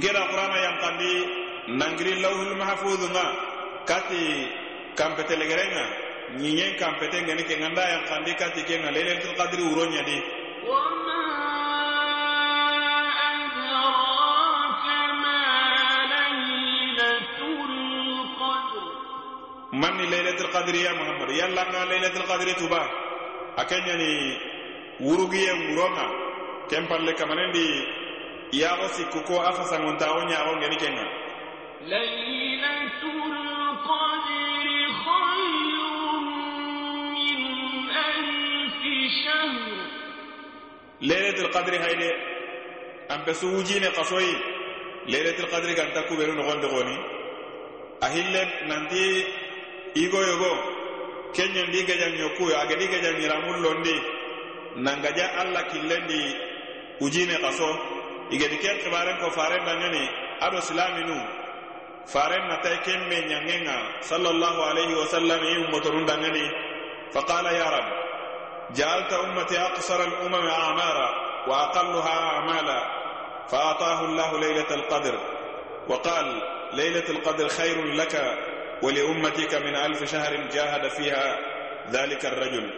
[0.00, 1.12] ngera qur'ana yankandi
[1.76, 3.26] nangiri lawhul mahfuz nga
[3.84, 4.24] kati
[4.96, 5.84] kampete legerenga
[6.40, 10.18] ñiñen kampete ngeni ke nganda yankandi kati ke nga lailatul qadri uronya di
[19.80, 21.28] manni lailatul qadri ya muhammad?
[21.30, 22.82] Yalla nga lailatul qadri tuba.
[23.60, 24.12] Akanyani
[25.00, 26.06] wurugiye nguronga
[26.68, 27.66] kempalle kamanendi
[28.52, 31.04] yaxo sikku ko a fasangontaxo ñaxo ngeni kenga.
[31.90, 33.22] Laylatul
[33.86, 36.26] qadri khayrun
[41.08, 42.10] lailatul qadri hayde
[43.08, 44.34] an pesu wujine xasoyi
[45.12, 46.96] lailatul qadri ganta kuɓenu noxonde xoni
[48.00, 49.02] a hille nanti
[50.02, 50.52] igoyogo
[51.34, 53.96] kenñondi gejanño kuyo gedi gejanñiramun londi.
[54.76, 56.20] Nangaja allah killendi
[57.00, 57.68] ujine xaso
[58.34, 60.04] igedi ken kibaren ko faren dangani
[60.40, 61.16] ado silaminu
[62.06, 63.76] faren na tay ken me nyangenga.
[64.10, 66.44] Sallallahu alaihi wasallam yi ummatorun dangani
[67.14, 67.88] faqala ya rab
[68.74, 71.08] جعلت أمتي أقصر الأمم أعمارا
[71.48, 72.80] وأقلها أعمالا
[73.50, 75.18] فأعطاه الله ليلة القدر
[75.88, 78.38] وقال ليلة القدر خير لك
[78.82, 81.38] ولأمتك من ألف شهر جاهد فيها
[81.90, 82.70] ذلك الرجل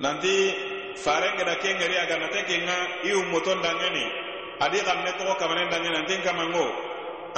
[0.00, 0.52] ننتي
[1.04, 4.06] فارنگ دا كينغري أغا نتكينغا إيو متون دangani
[4.64, 6.66] adi xamme toxo kamanen dange nanten kamango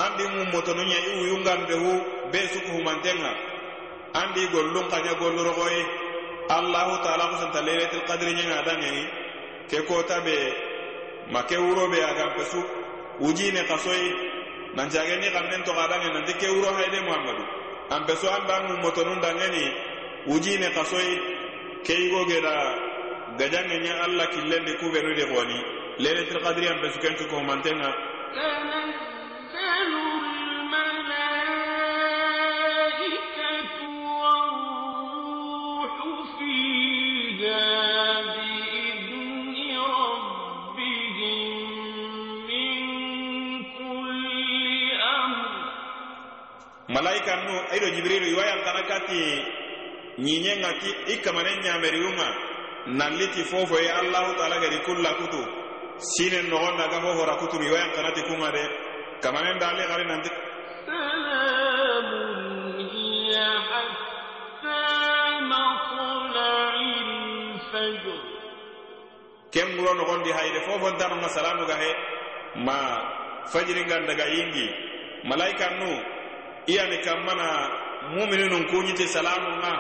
[0.05, 1.91] andi mum motonuña i wuyungandehu
[2.33, 3.31] be suku humantenga
[4.21, 5.83] andi gollun xaña golluroxoyi
[6.57, 9.05] allahu taala xusanta lailatul qadri ñenga dangeni
[9.71, 10.37] ke kota be
[11.33, 11.99] ma ke wuro be
[12.37, 12.61] pesu.
[13.21, 14.09] Wujine xasoyi
[14.75, 17.45] nancageni xannen toxa dange nanti ke wuro hayde muhammadu.
[17.91, 19.65] An pesu anda mum motonun dangeni
[20.27, 21.15] wujine xasoyi
[21.85, 22.55] ke yigogeda
[23.39, 25.59] gajange ña allah killendi kuɓenude xooni
[26.03, 27.91] ليلة القدر ينبس كنت كومانتنا
[28.35, 29.93] تنزل
[32.43, 33.88] الملائكة
[34.23, 35.95] والروح
[36.38, 37.67] فيها
[38.23, 41.51] بإذن ربهم
[42.49, 42.77] من
[43.79, 44.25] كل
[45.03, 45.51] أمر.
[46.88, 49.23] ملائكة نو أيدو جبريل يوايا كانكاتي
[50.19, 52.29] نينيا كي إكمانين يامريوما
[52.87, 53.43] نالتي
[54.01, 54.79] الله تعالى كري
[55.19, 55.62] كوتو
[55.99, 58.63] siné nokhonda aga hoho rakoutiuni wayankhanati kounŋa dé
[59.23, 60.37] kamané ndali khari nantisa
[63.35, 63.49] ya
[67.73, 68.17] aolinfdre
[69.53, 71.91] ken mouro nokhondi haydé fofo ntenoma salanou gahé
[72.67, 72.77] ma
[73.53, 74.67] fadjiri ngandagayingi
[75.29, 75.95] malayika nou
[76.67, 77.47] iyani kanbana
[78.15, 79.73] moumenunoun kou gniti salamou na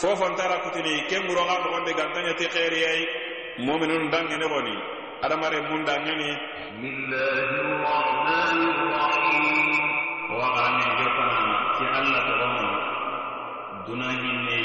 [0.00, 3.00] fofonte ra koutini ken gourokha nokhondi gantanéti khériyéy
[3.66, 4.74] moumeneunou ndaŋénégoni
[5.22, 6.30] adamare bunda ngani
[6.82, 9.70] bismillahir rahmanir rahim
[10.34, 11.38] wa amin jokana
[11.78, 12.34] ti allah to
[13.86, 14.56] duna hinne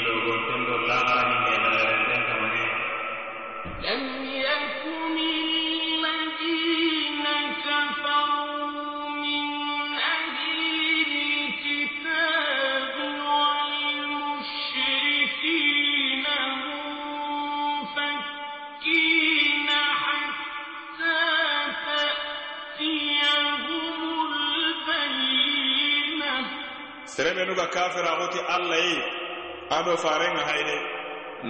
[27.58, 28.96] ga kafira goti allah yi
[29.78, 30.76] ado farenga hayde.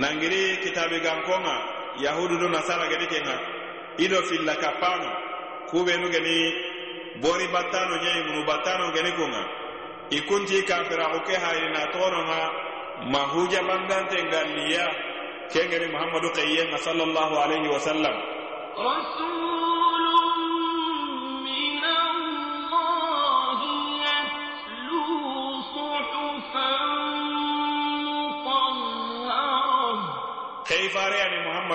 [0.01, 1.55] Nangiri kitabi gankonga
[2.01, 3.37] yahudu do nasara gedi kenga
[3.99, 5.11] ido filla kappano
[5.71, 6.53] kubenu geni
[7.23, 9.43] bori battano ñayi munu battano geni kunga
[10.11, 12.41] ikunti kafira kafiraku ke hayina togononga
[13.13, 14.87] mahuja bandante ngalliya
[15.53, 18.17] kengeni muhammadu kayyenga sallallahu alaihi wasallam
[18.79, 19.48] Rasul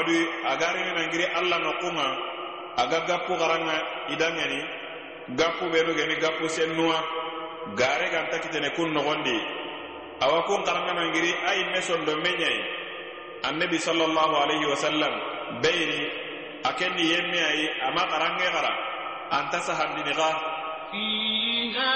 [0.03, 2.17] amadu agari nangiri allah no kunga
[2.77, 4.59] aga gappu garanga idangani
[5.35, 6.99] gappu benu geni gappu sennuwa
[7.75, 9.39] gare ganta kitene kun nogondi.
[10.21, 12.59] Awa kun garanga nangiri ayi me sondo menyai.
[13.43, 15.13] Annabi sallallahu alaihi wasallam
[15.61, 16.07] beyni
[16.63, 18.73] akenni yemme ayi ama garange gara
[19.31, 20.29] anta sahandini ga.
[20.91, 21.93] Fiha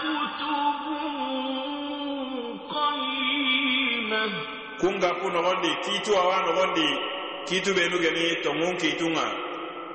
[0.00, 1.04] kutubun
[2.72, 4.32] qayyimah
[4.80, 7.13] kun gappu nogondi titu awa nogondi
[7.47, 9.25] kitu benu geni tongun kitunga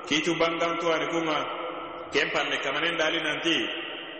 [0.09, 1.39] kitu bangantuwani kunga
[2.13, 3.59] ken palle kamanen dali nanti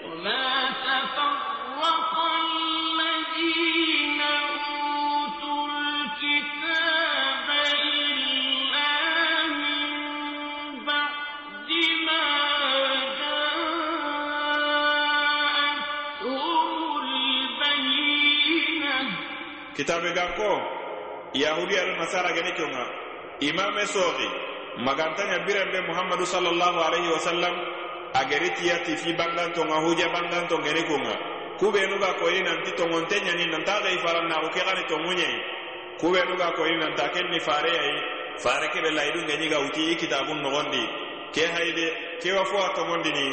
[0.05, 0.45] وما
[0.85, 2.13] تفرق
[2.45, 7.49] الذين أوتوا الكتاب
[7.81, 8.93] إلا
[9.49, 9.89] من
[10.85, 11.71] بعد
[12.07, 12.25] ما
[15.65, 18.97] جاءتهم البينة
[19.77, 20.51] kitabe ganko
[21.35, 22.85] yahudi al nasara geni kunga
[23.41, 24.29] imame sogi
[24.87, 27.55] magantanya birembe muhammadu sallallahu alaihi wasallam
[28.15, 31.15] ageri tiyati fi banganto nga huja banganto geni kunga
[31.59, 35.29] kubenu ga koyini nanti tongonte nyani nanta ga ifaran na uke gani tongunye
[36.01, 37.99] kubenu ga koyini nanta kenni fare yayi
[38.43, 40.83] fare kebe laidu ngeni ga uti i kitabun nogondi
[41.35, 41.87] ke haide
[42.23, 43.27] ke wa fo tongondi ni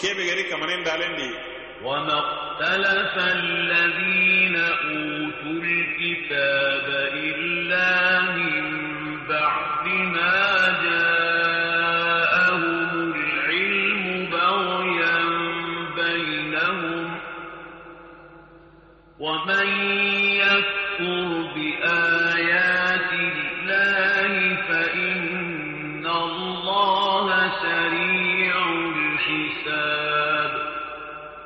[0.00, 1.30] kebe geri kamanen dalendi
[1.84, 8.47] وما اختلف الذين أوتوا الكتاب إلا من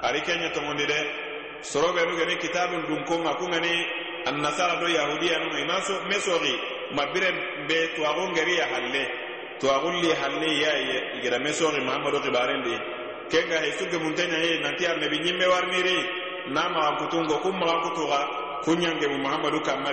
[0.08, 1.00] ari kenya togondi de
[1.72, 3.74] soroɓenu geni kitabun dun konga kungani
[4.30, 5.78] annasara do yahudiyanunga ima
[6.10, 6.54] me soxi
[6.96, 7.30] ma bire
[7.68, 9.04] be tuwaxun geri ya halle.
[9.60, 12.76] Tuwaxun li halle yaye igeda me soxi mahamadu xibarendi
[13.32, 18.20] kenga hesuke munteñaye nanti annabi ñimme warniri na maxa kutungo kun kutuga
[18.66, 19.92] kunyange mu muhammadu kanma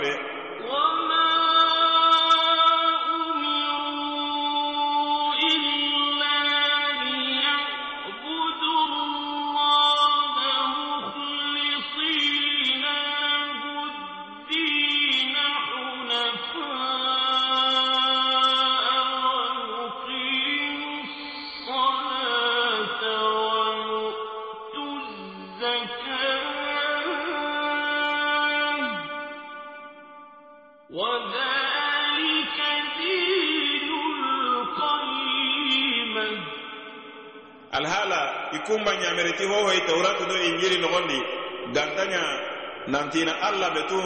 [43.11, 44.01] nantina alla betu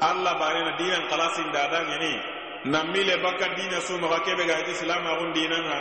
[0.00, 2.12] alla barena dinan kalasin dadan yani
[2.64, 5.78] nammile bakka dina su maga kebe ga ti islama gun dinan ha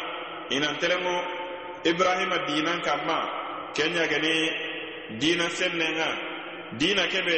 [0.50, 1.16] inan telengo
[1.84, 3.20] ibrahima dinan kamma.
[3.76, 4.50] Kenya gani
[5.20, 6.10] dina senne nga
[6.80, 7.38] dina kebe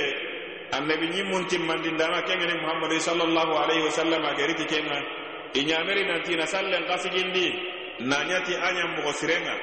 [0.72, 4.98] annabi ñimmun timmandindana kengene muhammadu sallallahu alaihi wasallam geriti kenga
[5.54, 7.48] iñameri nantina sallen kasigindi.
[8.00, 9.56] Nañati añan mogo sirenga.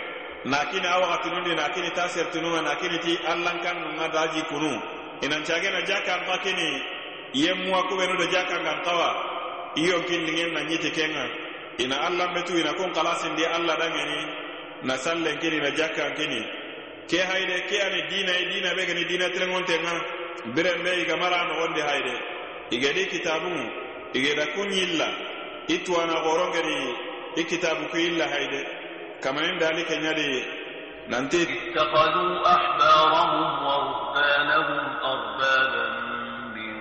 [0.44, 4.74] Nakini a wakatinundi nakini ta sertinunga nakini ti allankannunga daji kunu.
[5.22, 6.83] Inancagena jakkanka kini
[7.35, 9.09] yemmuwa kuɓenudo iyo kawa
[9.77, 11.24] iyonkindingen na ñiti kenga.
[11.79, 14.44] Ina allanɓetu ina kun kalasindi allah dangeni.
[14.83, 16.40] Na sallen kini na jaka kini
[17.09, 19.92] ke hayde ke ani dina e dina be gani dina terengontenga
[20.55, 22.14] biren be iga mara nogondi hayde
[22.70, 23.50] igedi kitabu
[24.14, 25.09] igeda kun yilla
[25.68, 26.79] itwana gorongedi
[27.37, 28.61] i kitabu ku yilla hayde
[29.22, 30.29] kamanin dali kenyadi
[31.09, 35.87] nanti اتخذوا أحبارهم ورهبانهم أربابا
[36.57, 36.75] من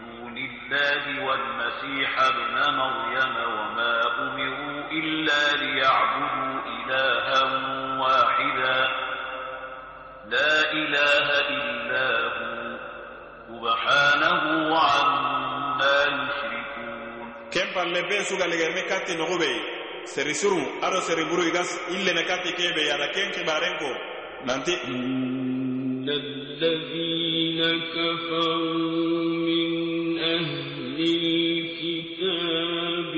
[0.00, 7.42] دون الله والمسيح ابن مريم وما أمروا إلا ليعبدوا إلها
[8.00, 8.78] واحدا.
[10.26, 12.56] لا إله إلا هو.
[13.48, 17.26] سبحانه عما يشركون.
[17.50, 19.52] ken palle be sugalegerne katti nogube
[20.13, 23.89] seri suru ado seri buru igas illene katti kebe yada ken kibaren ko
[24.47, 24.73] nanti
[26.01, 27.61] إن الذين
[27.93, 29.69] كفروا من
[30.19, 33.13] أهل الكتاب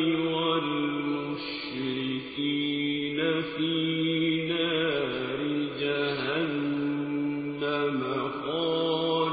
[2.03, 3.19] والمشركين
[3.55, 3.71] في
[4.51, 5.39] نار
[6.73, 7.99] جهنم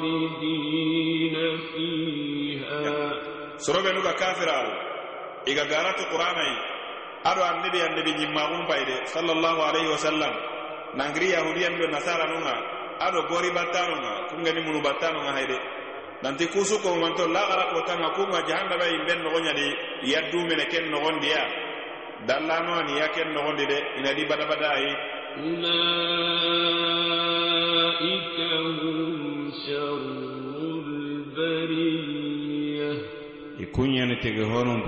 [0.00, 1.36] خالدين
[1.74, 2.80] فيها
[3.66, 4.72] sorobe nuga kafirawo
[5.50, 6.52] iga garatu qur'anai
[7.24, 10.32] ado annabi annabi ñimmaxum payde sallallahu alaihi wasallam
[10.94, 12.54] nangiri yahudiyan do nasara nunga
[13.06, 15.58] ado gori battanonga kungani munu battanonga hayde
[16.22, 19.66] nanti kusu kohumanto laxara kotanga kunga jahannaba yimben noxoñadi
[20.12, 21.42] yaddumene ken noxondiya
[22.28, 24.92] dallano ani ya ken noxondi de inadi badabada ayi
[28.00, 30.02] أولئك هم شر
[31.30, 32.90] البرية
[33.62, 34.82] i kuñani tege honon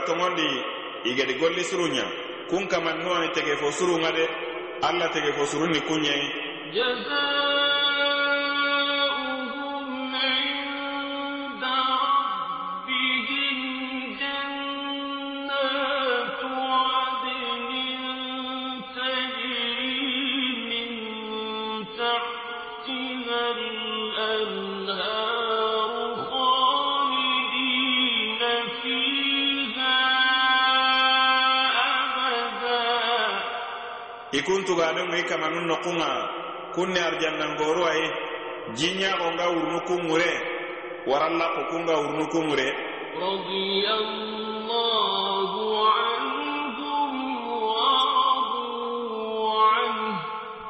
[0.00, 0.64] nuga toŋondi
[1.04, 2.04] igedi golli surunya.
[2.48, 4.24] Kun kaman nuwani tege fo surunga de
[4.82, 6.28] alla tege fo surunni kunɲayi
[34.90, 36.10] babenŋo i kamanun nokunŋa
[36.74, 38.06] kun ne arjannangoru ayi
[38.74, 40.30] jinɲaxo nga wurunu kunŋure
[41.06, 42.68] waralla ko kun ga wurunu kunŋure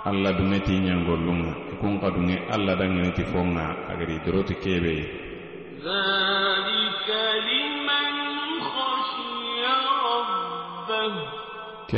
[0.09, 4.55] alla dunŋe ti ɲangollunŋa i e kun ka dunŋe alla danŋeniti fo ŋa agari doroti
[4.63, 4.95] kebe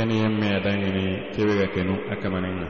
[0.03, 2.67] keniyen me adangini kebe ga kenu a kamanen ga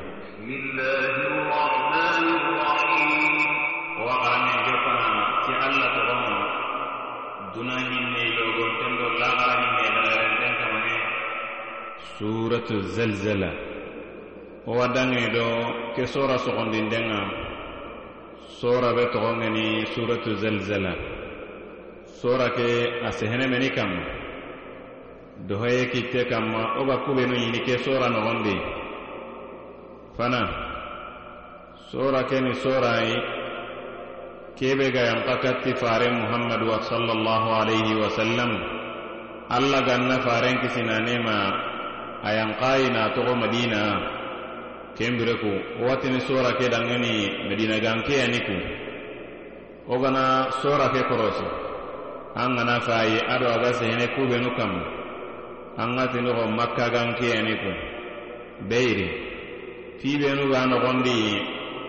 [4.08, 5.24] waxaramen ke fanana
[5.66, 6.36] allah toxomo
[7.54, 10.96] duna ñimme logonten do laxara ñimme lagarenten kamane
[12.18, 13.50] suratu zelzela
[14.66, 15.46] wo wa dangini do
[15.96, 17.20] ke sora soxondindenga
[18.62, 20.94] sora be toxongeni suratu zelzela
[22.22, 22.68] sora ke
[23.02, 24.23] a sehenemeni kamma
[25.48, 28.56] dohoye kitte kanma wo ga kubenu ɲini ke sora nogondi
[30.18, 30.42] fana
[31.92, 33.16] sora ke keni sorayi
[34.56, 38.52] kebe ga yanka katti faren muhammadu wa sallallahu alaihi wa sallam.
[39.50, 41.38] Alla ganna faren kisinanema
[42.24, 43.84] a yankayi na togo madina.
[44.96, 45.52] Kenbire ku
[45.84, 48.56] watini sora ke dangeni medina gankeyani ku.
[49.90, 51.46] Wo gana sora ke korosi.
[52.38, 55.03] An gana fayi ado aga sehene kubenu kanma
[55.78, 57.72] an ga tinogo makka ganke yani ku
[58.70, 59.10] beyri.
[60.00, 61.18] Fibenu ga nogondi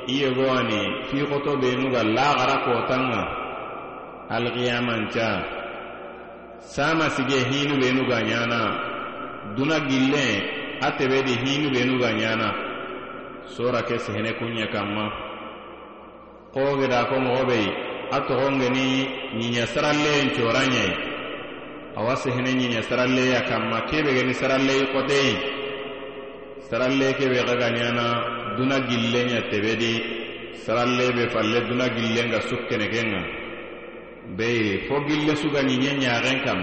[0.09, 0.81] iye gowani
[1.11, 3.23] fi xoto benu ga laxara kotanga.
[4.31, 5.29] Alqiyamanca
[6.61, 8.61] sama sige hinu benu ga ɲana
[9.57, 10.27] duna gille
[10.81, 12.49] a tebedi hinu benu ga ɲana
[13.47, 15.05] sora ke sehene kunɲa kanma
[16.55, 17.67] kogeda ko mogo bei
[18.11, 18.87] a togongeni
[19.39, 21.14] ɲiɲa saralleyen coranɲai
[21.97, 25.35] awa sehene ɲiɲa saralleya kanma kebe geni saralleyi xoteyi
[26.69, 28.07] saralle kebe xaga ɲana
[28.57, 29.93] duna gillenya tebedi
[30.65, 33.23] saralle be falle duna gillenga sukkene kenga.
[34.37, 36.61] Beyiri fo gille suga ɲiɲe ɲaxen kam.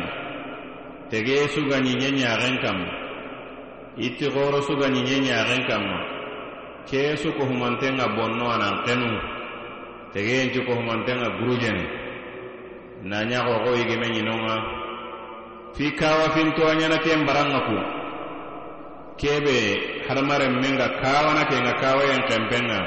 [1.10, 2.78] Tege suga ɲiɲe ɲaxen kam.
[3.98, 5.98] Itti xoro suga ɲiɲe ɲaxen kamma
[6.90, 9.10] ke su kohumantenga bonno a nan xenu
[10.14, 11.86] tegeyenci kohumantenga gurujene
[13.04, 14.56] na ɲaxoxo yigime ɲinonga
[15.76, 17.78] fi kawa fintoñana ken baranŋa ku.
[19.22, 19.58] Kebe
[20.08, 22.80] hadamaren men ga kawana ke nga kawayen xempenŋa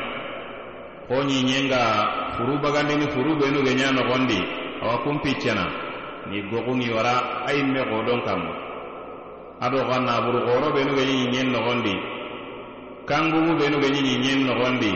[1.09, 1.81] wo ɲiɲenga
[2.37, 4.39] furu bagandini furu benu ge ɲa noxondi
[4.83, 5.65] awa kunpiccana
[6.31, 8.53] ni goxunŋi wara a yimme xodon kanmo
[9.61, 11.95] ado xa naburu xoro benu ge ɲiɲen noxondi
[13.09, 14.93] kangubu benu ge ɲiɲen noxondi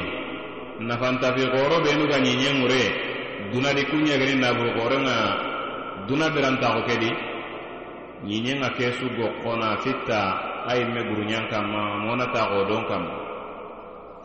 [0.89, 2.83] nafantafi xoro benu ga ɲiɲen ŋure
[3.53, 5.17] dunadi kunɲegeni naburu xorenŋa
[6.09, 7.11] duna berantaxo kedi
[8.27, 10.21] ɲiɲenga ke sugo kona fitta
[10.71, 13.15] ayi me gurunɲan kanma monata godon kanma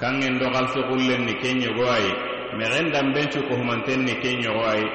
[0.01, 2.09] kangen do xalsixullen ni ke ɲogo ayi
[2.57, 4.85] mexen danbencu kohumanten ni ke ɲogo ayi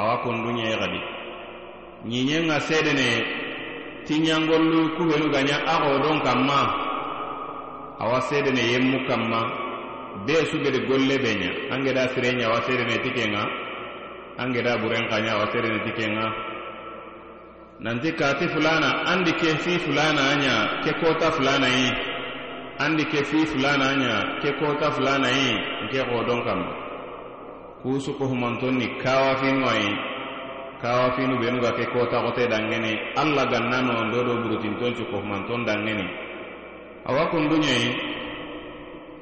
[0.00, 1.00] awa kundunɲe xadi
[2.08, 3.08] ɲiɲenga sedene
[4.06, 6.58] tiɲangollu kubenu gaɲa a godon kanma
[8.00, 9.40] awa sedene yemmu kanma
[10.26, 13.42] be sugedi golle be ɲa angeda sire ɲa awa sedene ti kenga
[14.42, 16.47] angeda buren xaɲa awa sedene ti kenga
[17.80, 21.88] nanti kati fulana andi ke fi fulana anya ke kota fulana yi
[22.78, 25.50] andi ke fi fulana nya ke kota fulana yi
[25.86, 26.60] nke kodon kam.
[27.82, 29.90] Kusu ko humanton ni kawafinu ayi
[30.82, 35.62] kawafinu benu ga ke kota kote dangene alla gannano ndo do burutinton cu ko humanton
[35.66, 36.06] dangene
[37.06, 37.90] awa kundunya yi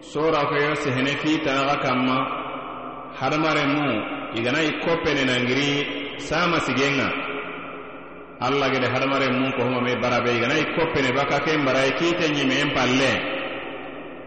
[0.01, 2.19] sora ko yo sehene fi tanaga kamma.
[3.17, 3.85] Hadamare mu.
[4.37, 7.26] Igana i koppene nangiri sama sigenga
[8.41, 12.29] alla gede hadamare mun ko huma me barabe igana i koppene baka ken baraye kite
[12.37, 13.13] ñime en palle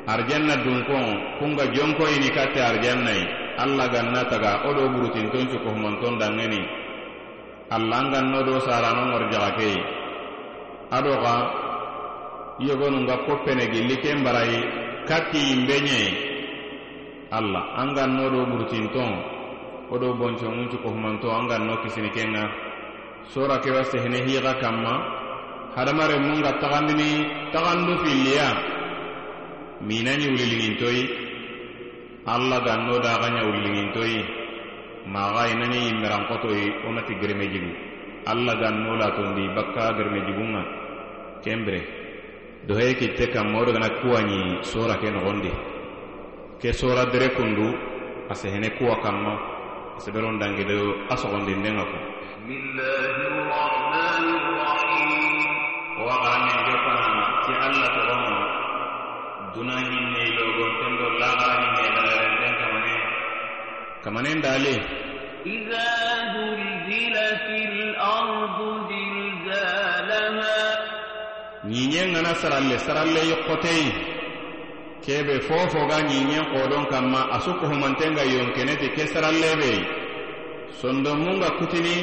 [0.09, 3.23] arjanna dunkon kunga jonkoyini katte arjannayi
[3.61, 6.61] alla ganna taga o do burutinton cuko humanton dangeni.
[7.69, 9.77] Ganno do saranongor jaga keyi
[10.89, 11.35] ado xa
[12.65, 14.57] yogonunga koppene gilli ken barayi
[15.05, 16.09] katti yimbe ñeyi
[17.29, 19.11] alla an ganno do burutinton
[19.91, 20.89] o do boncongun cuko
[21.29, 22.68] an ganno kisini kenga.
[23.33, 24.93] sora kewa sehene hiixa kamma.
[25.75, 27.09] Hadamare munga taxandini
[27.53, 28.47] taxandu filliya.
[29.81, 31.03] Minani wuliliŋintoyi
[32.25, 34.19] alla ganno daxanya wuliliŋintoyi
[35.07, 37.71] maxa inani yimmerankotoyi wonati gereme jigu
[38.25, 40.61] alla ganno latondi bakka gereme jigunŋa
[41.43, 41.81] kembire
[42.67, 45.51] dohe kitte kamma wo dogana kuwañi sora ke noxondi
[46.61, 47.67] ke sora dere kundu
[48.29, 49.33] a sehene kuwa kanma
[49.97, 51.97] seberon dangedo a soxondinden ko
[64.03, 64.73] kamanen dale
[65.45, 65.85] iza
[66.33, 67.77] zulzilatil
[68.17, 70.57] ardu zilzalaha.
[71.71, 73.87] Ñiñen ŋana saralle saralle yokkoteyi
[75.05, 79.81] kebe fofoga ñiñen kodon kanma asu kohumanten ga yonkeneti ke saralle beyi
[80.81, 81.95] sondomun kutini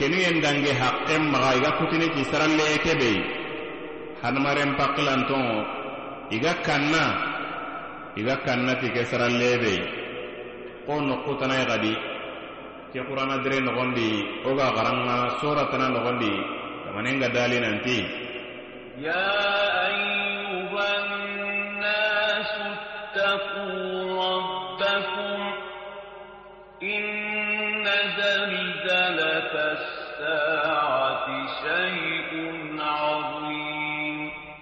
[0.00, 3.10] kenu yen dange haqqen maga i ga kutini ti saralleye kebe
[4.24, 5.58] hadamaren pakkilantonŋo
[6.32, 7.04] i kanna
[8.16, 9.74] i kanna ti ke saralleye be
[10.88, 11.94] ko nokkutanayi e gadi
[12.92, 14.08] ke qur'ana dire nogondi
[14.44, 16.32] wo ga garanŋa soratana nogondi
[16.88, 17.98] kamanen ga dali nanti.
[19.04, 19.20] Ya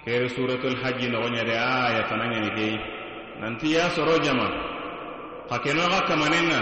[0.09, 2.75] kere suratul hajji nogoɲede aya tanangeni kei
[3.41, 4.49] nanti ya soro jama.
[5.51, 6.61] Xa keno xa kamanen na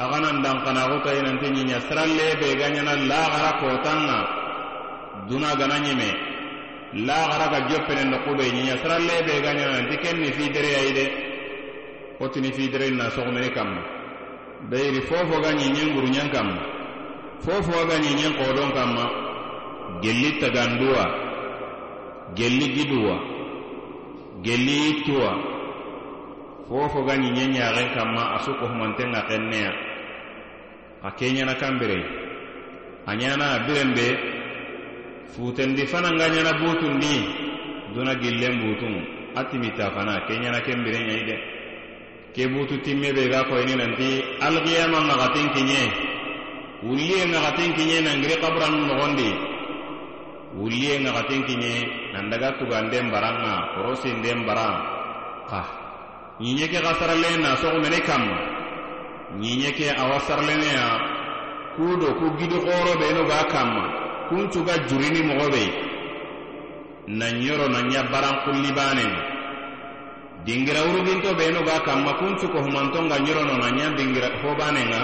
[0.00, 4.18] a xanan danxanaxutayi nanti ɲiɲa siranle be gaɲana laxara kotan ŋa
[5.28, 6.08] duna gana ɲime
[7.06, 11.04] laxara ga joppenen noxube ɲiɲa siranle be gaɲana nanti ken ni fidereyayi de
[12.20, 13.82] wotini fidereyin na soxumeni kanma
[14.70, 16.56] beyiri fofo ga ɲiɲen guruɲen kanma
[17.44, 19.04] fofo ga ɲiɲen xodon kanma
[20.02, 21.27] gelli taganduwa
[22.36, 23.16] gelligiduwa
[24.44, 25.30] gelituwa
[26.68, 29.72] fofo ga ɲiɲe kanma a su kohumanten ŋa xenneya
[31.02, 31.98] a keɲana kanbire
[33.06, 33.90] a ɲana a biren
[35.34, 37.14] futendi fana nga ɲana butundi
[37.94, 38.94] duna gillen butun
[39.34, 41.36] a timita fana ke ɲana kenbire ɲayi de.
[42.34, 44.08] Ke butu timme be ga koyini nanti
[44.46, 45.80] alkiyama ŋaxaten kiɲe
[46.86, 49.28] wuriye ŋaxaten kiɲe nangiri xaburanu noxondi
[50.58, 51.72] wuliye ŋaxaten kiɲe
[52.12, 54.74] nandaga tuganden baranŋa korosinden baran
[55.50, 55.60] xa
[56.42, 57.06] ɲiɲe ke xa
[57.42, 58.36] na soxumene kanma
[59.40, 60.86] ɲiɲe ke awa saraleneya
[61.76, 63.84] ku do ku gidi xoro benu kanma
[64.28, 65.64] kuncuga jurini moxo be.
[67.08, 67.66] Nan ɲoro
[68.12, 68.70] baran xulli
[70.44, 75.00] dingira wuruginto benu ga kanma kuncu kohumanton ga ɲorono nan dingira hobanen ŋa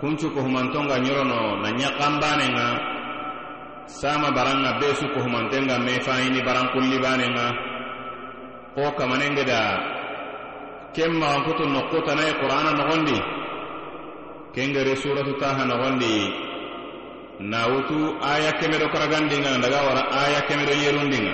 [0.00, 2.66] kuncu kohumanton ga ɲorono nan xanbanen ŋa
[3.87, 7.47] sama baranga be suko humantenga me fayini baran kulli banenga
[8.75, 9.61] ko kamanengeda
[10.95, 13.17] ken maxankutu nokkutanayi qur'ana noxondi
[14.55, 16.15] kengere suratu taha noxondi
[17.51, 17.99] nawutu
[18.33, 21.33] aya kemedo karagandinga nandaga wara aya kemedo yerundinga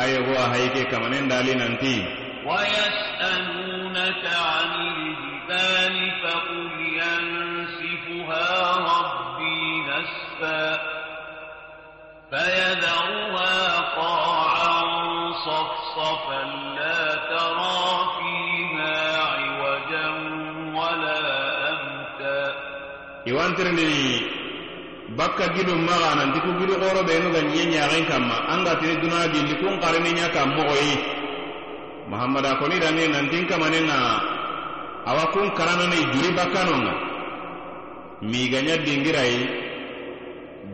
[0.00, 1.96] aya go a hayike kamanen dali nanti
[2.44, 10.64] ويسألونك عن الجبال فقل ينسفها ربي نسفا
[12.30, 14.80] فيذرها قاعا
[15.46, 16.42] صفصفا
[16.78, 17.84] لا ترى
[18.18, 18.96] فيها
[19.34, 20.06] عوجا
[20.78, 21.18] ولا
[21.70, 22.54] أمتا
[23.24, 24.20] iwantirndini
[25.16, 29.20] bakka gidum maga nanti ku gidu xoro ɓenu ga ñe ñaxen kamma anga tini duna
[29.32, 30.94] gilli kun xarini ña kam moxoyi
[32.10, 33.96] mahamada koni dange nantin kamanenga
[35.10, 36.92] awa kun karananai juri bakkanonga
[38.30, 39.40] migaña dingirayi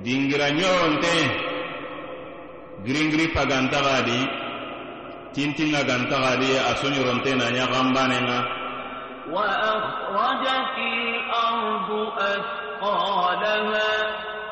[0.05, 1.14] dingira ñoronte
[2.86, 4.19] giringiri pagantaxadi
[5.33, 8.38] tintinga gantaxadi a soɲoronte na ɲaxanbanenga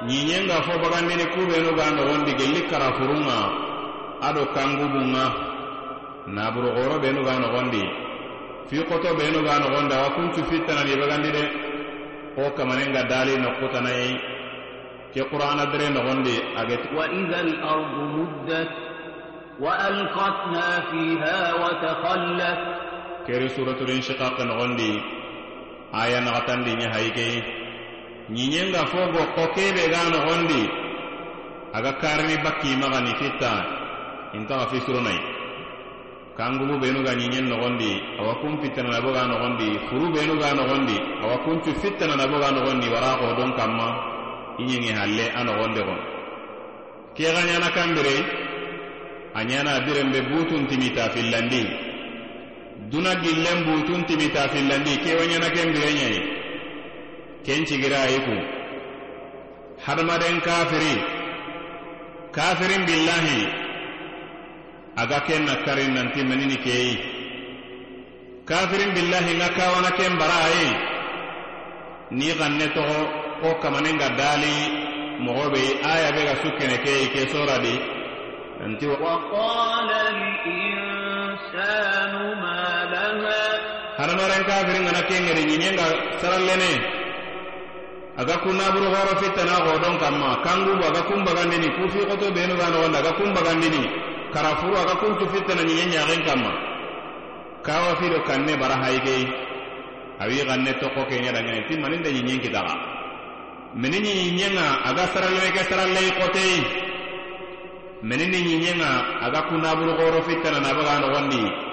[0.07, 3.37] ɲiɲenga fo bagandini kubenu ga noxondi gelli karafurunga
[4.27, 5.23] ado kangubunga
[6.35, 7.83] naburuxoro benu ga noxondi
[8.67, 11.43] fi xoto benu ga noxondi awa kuncu fittanani bagandi de
[12.35, 14.32] wo kamanenga dali noxutanayi
[15.14, 18.70] ke qur'ana dere nogondi ageti وإذا الأرض مدت
[19.60, 22.60] وألقت ما فيها وتخلت
[23.28, 24.96] keri suratul inshiqaq nogondi
[25.92, 27.38] aya naxatandi ña hayikeyi
[28.32, 30.62] ñiñenga fo gokko kebe ga nogondi
[31.76, 33.52] aga karini bakkimaxani fitta
[34.32, 35.20] intaxa fi suronayi
[36.40, 40.96] kangubu benu ga ñiñen nogondi awa kun fittanana bo ga nogondi furu benu ga nogondi
[41.24, 43.88] awa kuncu fittanana bo ga nogondi wara xodon kamma
[44.61, 45.99] iñingi halle a noxonde xon
[47.15, 48.15] ke xa ɲana kanbire
[49.33, 51.61] a ɲana birenbe butuntimi tafillandi
[52.91, 56.19] duna gillen butuntimi tafillandi kewa ɲana kenbire ɲayi
[57.45, 58.35] ken cigira a yi ku
[59.85, 60.93] hadamaden kafiri
[62.35, 63.39] kafirin billahi
[64.95, 65.55] aga ken na
[65.95, 66.93] nanti manini keyi.
[68.45, 69.47] Kafirin billahi ŋa
[69.97, 70.39] ken bara
[72.11, 74.55] ni xanne toxo ko kamanin ga dali
[75.19, 77.75] mogo be aya be ga sukkene ke i ke soradi
[78.63, 78.87] anti
[83.99, 85.85] hadamaren kafirin gana ke ngari ñinen ga
[86.23, 86.71] sarallene.
[88.17, 90.39] Aga kunnaburu horo fittana godon kamma.
[90.45, 93.83] Kangubu aga kumbagandini kufi koto benu ga nogonda aga kumbagandini
[94.33, 96.51] karafuru aga kuncu fittana ñinen ñaken kamma.
[97.61, 99.27] Kawa fido kanne bara haygei
[100.23, 102.92] awi ganne tokko ke ñadangene ti maninde ñinen kitaxa
[103.75, 106.57] menini ɲiɲenga aga saraleke sarallei kotei
[108.03, 108.89] menini ɲiɲenga
[109.25, 111.71] aga kunaburu goro fittana nabaga nogondi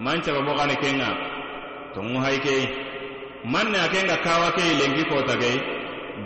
[0.00, 1.08] mancabamo gani kenga.
[1.94, 2.68] Tongu haikei
[3.44, 5.58] man na kenga kawa kei lenki kota kei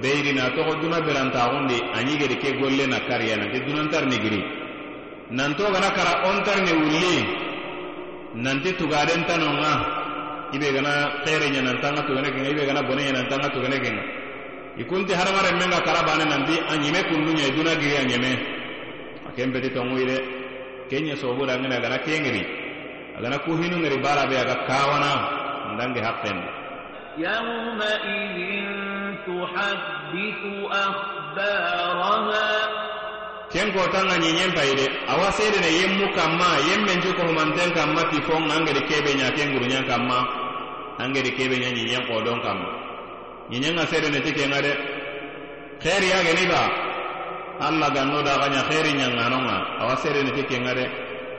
[0.03, 4.41] beiri na togo duna berantagundi aɲigedi ke golle na kariya nanti dunantarini giri.
[5.31, 7.15] Nanto gana kara ontarini wulli.
[8.35, 9.73] Nanti tugaden tanonga.
[10.53, 13.03] Ibe gana xere tugene kenga ibe gana bone
[13.55, 14.22] tugene kenga.
[14.77, 18.05] i kunti hadamaren men ga kara bane nandi a ɲeme kunduɲa i duna giri a
[18.11, 18.31] ɲeme
[19.29, 20.17] a ken beti tonguyi de
[20.89, 22.63] ken ɲe sobuda ngene agana kengeri.
[23.19, 25.13] Agana kuhinungeri bara be aga kawana
[25.77, 26.49] ndange haqqendi
[27.21, 28.67] yawmaidin
[29.29, 30.53] tuhadditu
[30.83, 32.45] akhbaraha.
[33.53, 38.81] Ken kotanga ɲiɲen payi de awa sedene yemmu kanma yemmenju kohumanten kanma ti fon angedi
[38.89, 40.19] kebe ɲa ken guruɲen kanma
[40.99, 42.69] angedi kebe ɲa ɲiɲen kodon kanma
[43.51, 44.73] ñiñenga seedene ti kenga de
[45.83, 46.63] xeeri yageni ba.
[47.61, 50.85] Allah gannoda xaña xeeri ñanganonga awa seedene ti kenga de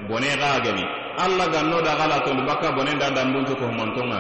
[0.08, 0.84] bone xa geni.
[1.18, 4.20] Allah gannoda xala tolu bakka bone nda dambuncu ko humantonga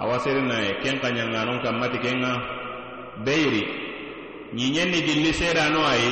[0.00, 2.32] awa seedene ken xa ñanganon kamma ti kenga.
[3.24, 3.62] Beyri
[4.54, 6.10] ñiñen ni gilli seedano ayi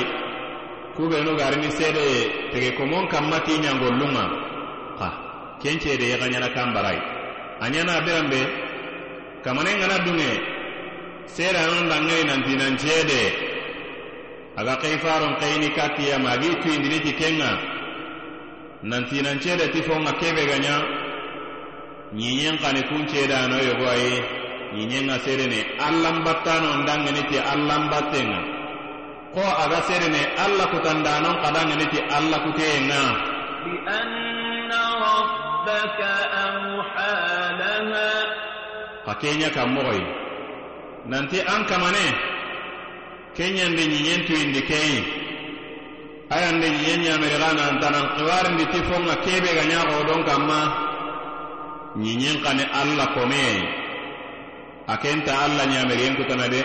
[0.95, 2.05] kubenu garini seede
[2.51, 4.23] tege komon kamma ti ñangollunga
[4.99, 5.09] ha.
[5.61, 6.99] Kencede yexa ñana kan barai
[7.59, 8.41] a ñana biranbe
[9.43, 10.56] kamane ngana dunge.
[11.35, 13.23] seedanon danŋei nanti nancede
[14.59, 17.51] aga keifaron keini kattiyama agi tuyindini ti kenŋa
[18.89, 20.75] nanti nancede ti fonga kebe gaɲa
[22.17, 24.13] ɲiɲen kani kuncedano yogo ayi
[24.75, 28.39] ɲiɲenŋa sedene allanbattanon danŋeni ti allanbattenŋa
[29.33, 33.01] ko aga sedene alla kutandanon kadanŋeni ti alla kuteyenŋa
[39.05, 40.26] ka kenya kan mogoyi
[41.11, 42.05] nanti an kamane
[43.35, 44.97] kenyande ñiñen tuyindi keyi
[46.35, 50.59] ayande ñiñen ñamerigana antanan xiwarindi ti fonga kebe ga ñaxo don kanma
[52.03, 53.45] ñiñen xane alla kome.
[54.87, 56.61] A kenta alla ñameriyen kutana de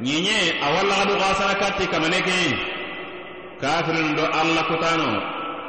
[0.00, 2.50] ñiñe awa laxadu xasana katti kamane keyi
[3.60, 5.08] kafirin do alla kutano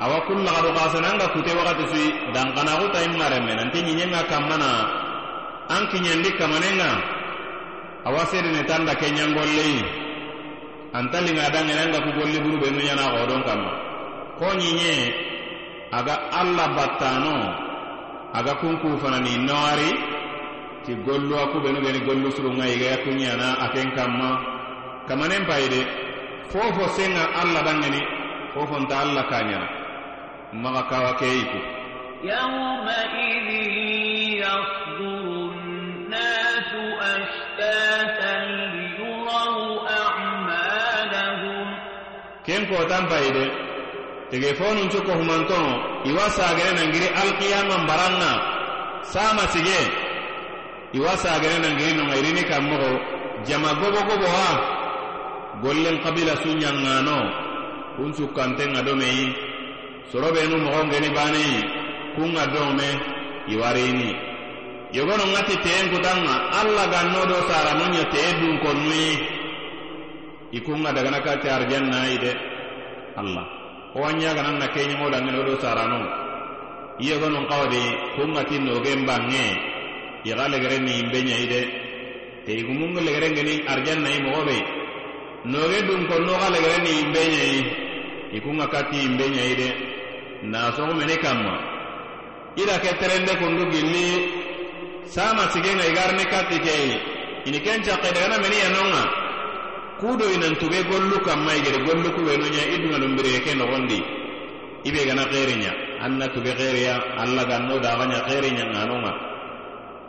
[0.04, 4.70] awa kun laxadu xasananga kute waxati sui danxanaxutayin marenme nanti ñiñenga kanmana
[5.76, 6.90] an kiñandi kamanenga
[8.09, 9.81] awa sedene tanda ke ñangolleyi
[10.99, 13.71] anta linga dangenanga ku golli buru ɓenu ñana xoɗon kamma
[14.39, 14.93] ko ñiñe
[15.99, 17.35] aga allah battano
[18.39, 19.91] aga kunkufanani noari
[20.85, 24.29] ti gollu a kuɓenu ɓeni gollu surunga yigaya kuñana aken kamma
[25.09, 25.81] kamanen payide
[26.51, 28.01] fofo senga allah dangeni
[28.55, 29.69] fofonta allah kañana
[30.63, 31.61] maga kawa keyiku
[32.23, 33.49] يومئذ
[34.39, 36.71] يصدر الناس
[37.03, 37.96] أشتاتا
[42.78, 43.46] kotan payide
[44.30, 45.74] tege fonun cu kohumantono
[46.10, 48.32] iwa sagene nangiri alkiyaman baranŋa
[49.14, 49.82] sama sige.
[50.98, 52.92] Iwa sagene nangiri noŋayirini kanmogo
[53.48, 54.50] jama gobo gobo wa
[55.64, 57.18] gollen kabila su ɲanŋano
[57.98, 59.28] kun cukkantenŋa domeyi.
[60.12, 61.60] Sorobenu mogongeni baneyi
[62.16, 62.90] kunŋa dome
[63.54, 64.10] iwarini
[64.96, 65.88] yogono ŋa ti teyen
[66.60, 69.12] alla ganno do sarano ɲa teye dunkonnuyi
[70.52, 72.18] i kunŋa dagana katte arjannayi
[73.20, 73.44] alla
[73.96, 76.00] owanya gananna keñimo dangene wolo sarano
[77.02, 77.84] iyegonun kawadi
[78.16, 79.46] kungati nogen bange
[80.24, 81.62] iga legereni imbe ñayi de
[82.46, 84.58] te igumunga legerengeni arjannayi mogobe
[85.52, 87.60] noge dun ko noga legereni imbe ñayi
[88.38, 89.68] ikunga kati imbe ñayi de
[90.52, 91.54] nasogumeni kanma
[92.62, 94.08] ida ke terende kundu gilli.
[95.08, 97.00] Sama sigenga igarni kati keyi
[97.48, 99.04] ini ken caqe dagana meni yanonga
[100.01, 103.99] kudo inan tuge gollu kamma igede gollu kuɓenoña idunga lumbirege ke nogondi
[104.89, 105.71] ibe gana xeriña
[106.05, 109.13] anna tuge xeriya alla ganno daxaña xeriña nganonga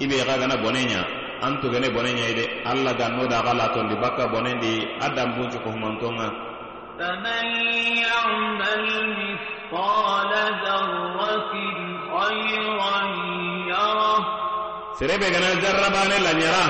[0.03, 1.01] ibe xa gana boneña
[1.45, 6.29] an tugene boneña ide alla ganno daxa latondi bakka bonendi a dambuncuko humantonga
[6.99, 7.45] فمن
[8.05, 8.85] يعمل
[9.17, 10.31] مثقال
[10.63, 11.53] ذرة
[12.13, 12.97] خيرا
[13.73, 14.19] يره
[14.97, 16.65] serebe gana jarra bane lanyara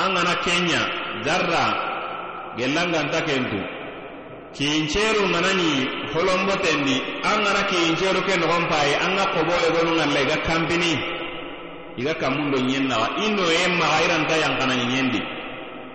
[0.00, 0.80] an gana kenya
[1.26, 1.64] jarra
[2.59, 3.59] gellanganta kentu.
[4.55, 5.69] Kiinceeru ŋanani
[6.13, 6.95] holonbotendi
[7.29, 10.93] an ŋana kiinceeru ke nogon paye an ga kobo egonu ŋalla i ga kampini.
[11.99, 15.19] I ga kammundo ɲen nawa i noye maga iranta yankanani ɲendi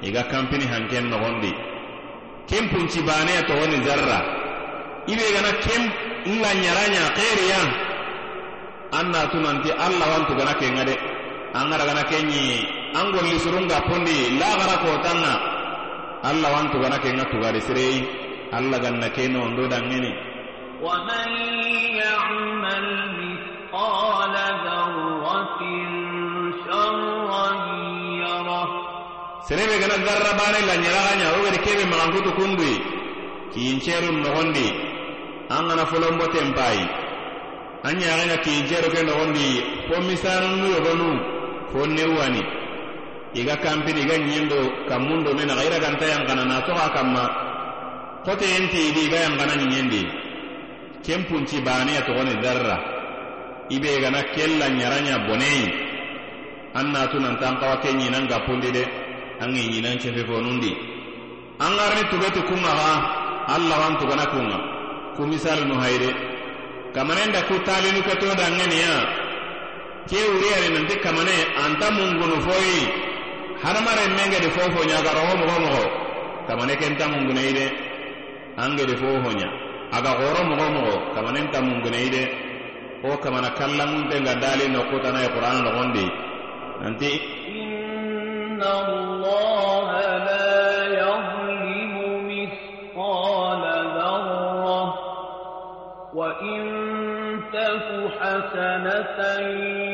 [0.07, 1.51] i ga kampini hanken nogondi
[2.49, 4.19] ken punci baneya togoni zarra.
[5.07, 5.83] I be gana ken
[6.27, 7.61] nla ɲaranya xeeriya
[8.99, 10.95] an natunanti alla wantu gana kenga de
[11.59, 14.39] an gara gana kenɲi an golli surunga pondi.
[14.41, 15.54] Lagara kotanga.
[16.30, 17.98] allah wantu gana kenga tugari sirei
[18.58, 20.14] allah ganna keno ondo dangeni
[20.80, 21.30] ومن
[22.00, 22.86] يعمل
[23.20, 25.60] مثقال ذرة
[26.64, 27.48] شرا
[28.24, 28.68] يره
[29.48, 32.76] serebe gana garra bane la nyaraganya o gari kebe magangutu kundui
[33.54, 34.68] kinceru nogondi
[35.52, 36.80] an gana folombo tempai
[37.84, 39.48] an nyaganya kinceru ke nogondi
[39.88, 41.10] fo misanu nu yogonu
[41.72, 42.42] fo newani
[43.35, 44.59] iga kampini iga ñindo
[44.89, 47.25] kammundo me naxa ira ganta yankana na soxa kamma
[48.25, 50.03] xote enti idi iga yankana ñiñendi
[51.05, 52.77] ken punci baneya toxoni darra
[53.69, 55.67] ibe gana kella ñaranya boneyi.
[56.75, 58.83] An natu nantan xawa ke ñinan gappundi de
[59.41, 60.71] an ŋi ñinan cefefonundi
[61.59, 62.91] an ŋarini tugeti kunŋa xa
[63.55, 64.59] alla wan tugana kunŋa
[65.17, 66.11] ku misalinu hayide
[66.95, 68.95] kamanenda ku talinu keto dangeniya
[70.09, 73.14] ke wuriyani nanti kamane anta mungunu foyi.
[73.64, 75.84] hadamaren mengedi fofo ñagaro ho mogo mogo
[76.48, 77.66] kamane kenta munguneyi de
[78.62, 79.48] an gedi fofo ña
[79.98, 82.24] aga goro mogo mogo kamanenta munguneyi de
[83.04, 86.06] o kamana kallanguntenga dali nokkutanaye qur'an nogondi
[86.82, 87.12] nanti
[88.60, 89.92] إن الله
[90.28, 90.60] لا
[91.02, 91.96] يظلم
[92.28, 93.64] مثقال
[93.96, 94.84] ذرة
[96.14, 96.62] وإن
[97.54, 97.88] تك
[98.20, 99.93] حسنة يضاعفها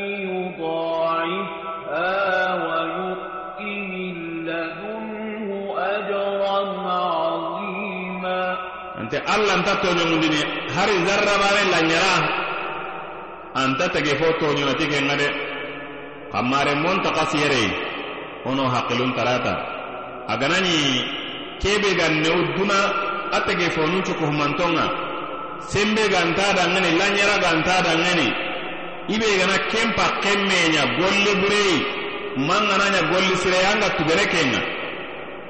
[9.26, 10.40] allah nta toñongundini
[10.74, 12.14] hari zarrabane lanyara.
[13.54, 15.28] Anta tege fo toñonati kenga de.
[16.32, 17.70] Kammare monta kasiyerei
[18.44, 19.54] ono hakkilun tarata.
[20.28, 20.76] Aganani
[21.58, 22.78] kebe gan new duna
[23.32, 24.84] a tege fonun cukuhumantonga
[25.70, 28.28] sembe ganta dangani lanyara ganta dangani
[29.14, 31.76] ibe gana kempa kemmeña golli burei
[32.48, 34.60] mangananya golli sire anga tugere kenga.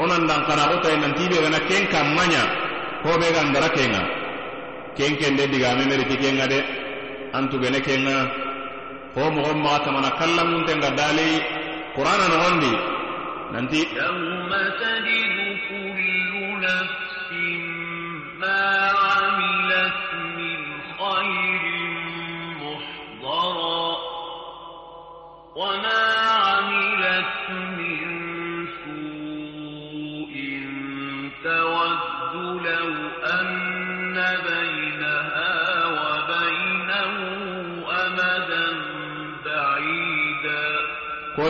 [0.00, 2.42] Onan dankanaxutay nanti ibe gana ken kammaña
[3.04, 4.02] hoɓe ga ndara kenga
[4.96, 6.58] ken kende digame meriti kenga de
[7.36, 8.16] antugene kenga
[9.14, 11.34] ho mogon maxa kamana kallamuntenga dalei
[11.96, 12.72] qur'ana nogondi
[13.52, 17.62] nanti yawma tajidu kullu nafsin
[18.40, 18.56] ma
[19.16, 19.98] amilat
[20.36, 20.60] min
[20.98, 21.94] khairin
[22.60, 23.88] muhdara
[25.58, 26.09] wa ma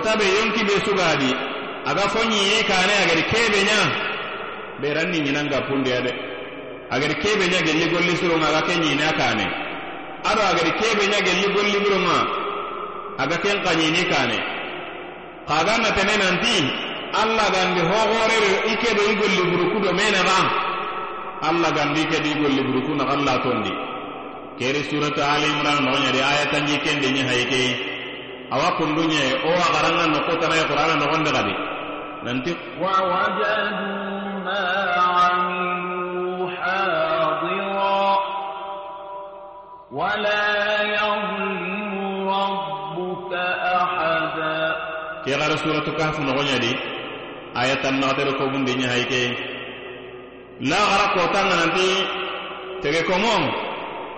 [0.01, 1.30] kota be yonki be sugadi
[1.84, 3.80] aga foñiyi kane agadi kebe nya
[4.80, 6.12] be ranni ñinanga pundeya ade.
[6.90, 9.44] Agadi kebe nya gelli golli suronga aga ke ñina kane.
[10.24, 12.18] Ado agadi kebe nya gelli golli buronga
[13.18, 14.38] aga ken ka ñini kane.
[15.48, 16.57] Kaga natene nanti
[17.22, 20.40] allah gandi hoxorere i kedo i golli buruku do menaxa
[21.48, 23.72] allah gandi ke di i golli buruku na allah tondi.
[24.59, 27.89] Keri suratu ali imran no noxoñadi ayatanji kendi kende hayi hayke
[28.51, 31.55] awa kundunye o oh, wa garanga no ko tanay qur'ana no gonde gadi
[32.26, 32.51] nanti
[32.82, 33.90] wa wajadu
[34.44, 34.59] ma
[35.30, 37.94] amilu hadira
[39.90, 40.11] wa
[40.94, 43.42] yadhlimu rabbuka
[43.78, 44.55] ahada.
[45.24, 46.72] Ke gara suratu kahf no gonyadi
[47.55, 49.22] ayatan na tere ko bunde nya hayke
[50.66, 51.86] la gara ko tanga nanti
[52.82, 53.42] tege komom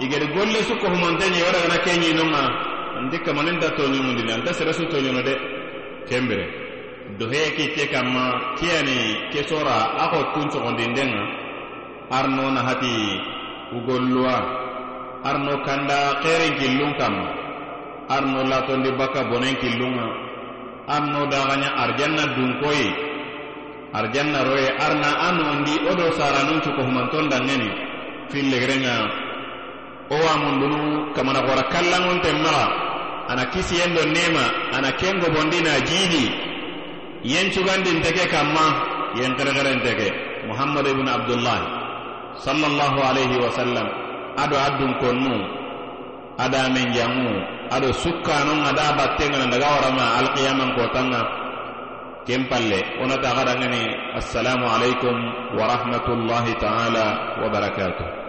[0.01, 4.84] igere golle su ko humantenye wala gana kenyi nonga nti kamanin da toñumundini anta seresu
[4.93, 5.34] toñono de
[6.09, 6.47] kembire
[7.18, 11.11] doheye kite kanma kiyani ke sora a ko kun sogondinden
[12.11, 12.95] arno na hati
[13.76, 14.36] ugolluwa
[15.24, 17.28] arno kanda xeren killun kanma
[18.09, 20.07] arno latondi bakka bonen killun ŋa
[20.97, 22.88] arno daxanya arjanna dunkoyi
[23.99, 27.70] arjanna roye arna a nondi wo do saranun cukohumanton danŋeni
[28.30, 28.95] fin legeren ŋa
[30.12, 30.80] o wamundunu
[31.16, 32.66] kamana hora kallanŋonten maxa
[33.30, 34.44] ana kisiyen do nema
[34.76, 36.24] ana kengo bondina na jiidi
[37.32, 38.66] yen cugandinte ke kanma
[39.18, 40.08] yen xerexerente ke
[40.48, 41.66] muhammadu ibnu abdullahi
[42.44, 43.88] sallallahu alayhi wasallam
[44.42, 45.34] ado a dunkonnu
[46.44, 47.32] ada men jangu
[47.74, 51.20] ado sukkanon ada battengana daga warama alqiyaman kotanga
[52.26, 53.82] ken palle wonata xadangani
[54.18, 55.14] assalamu alaikum
[55.58, 57.06] wa rahmatullahi taala
[57.40, 58.22] wa barakatuh.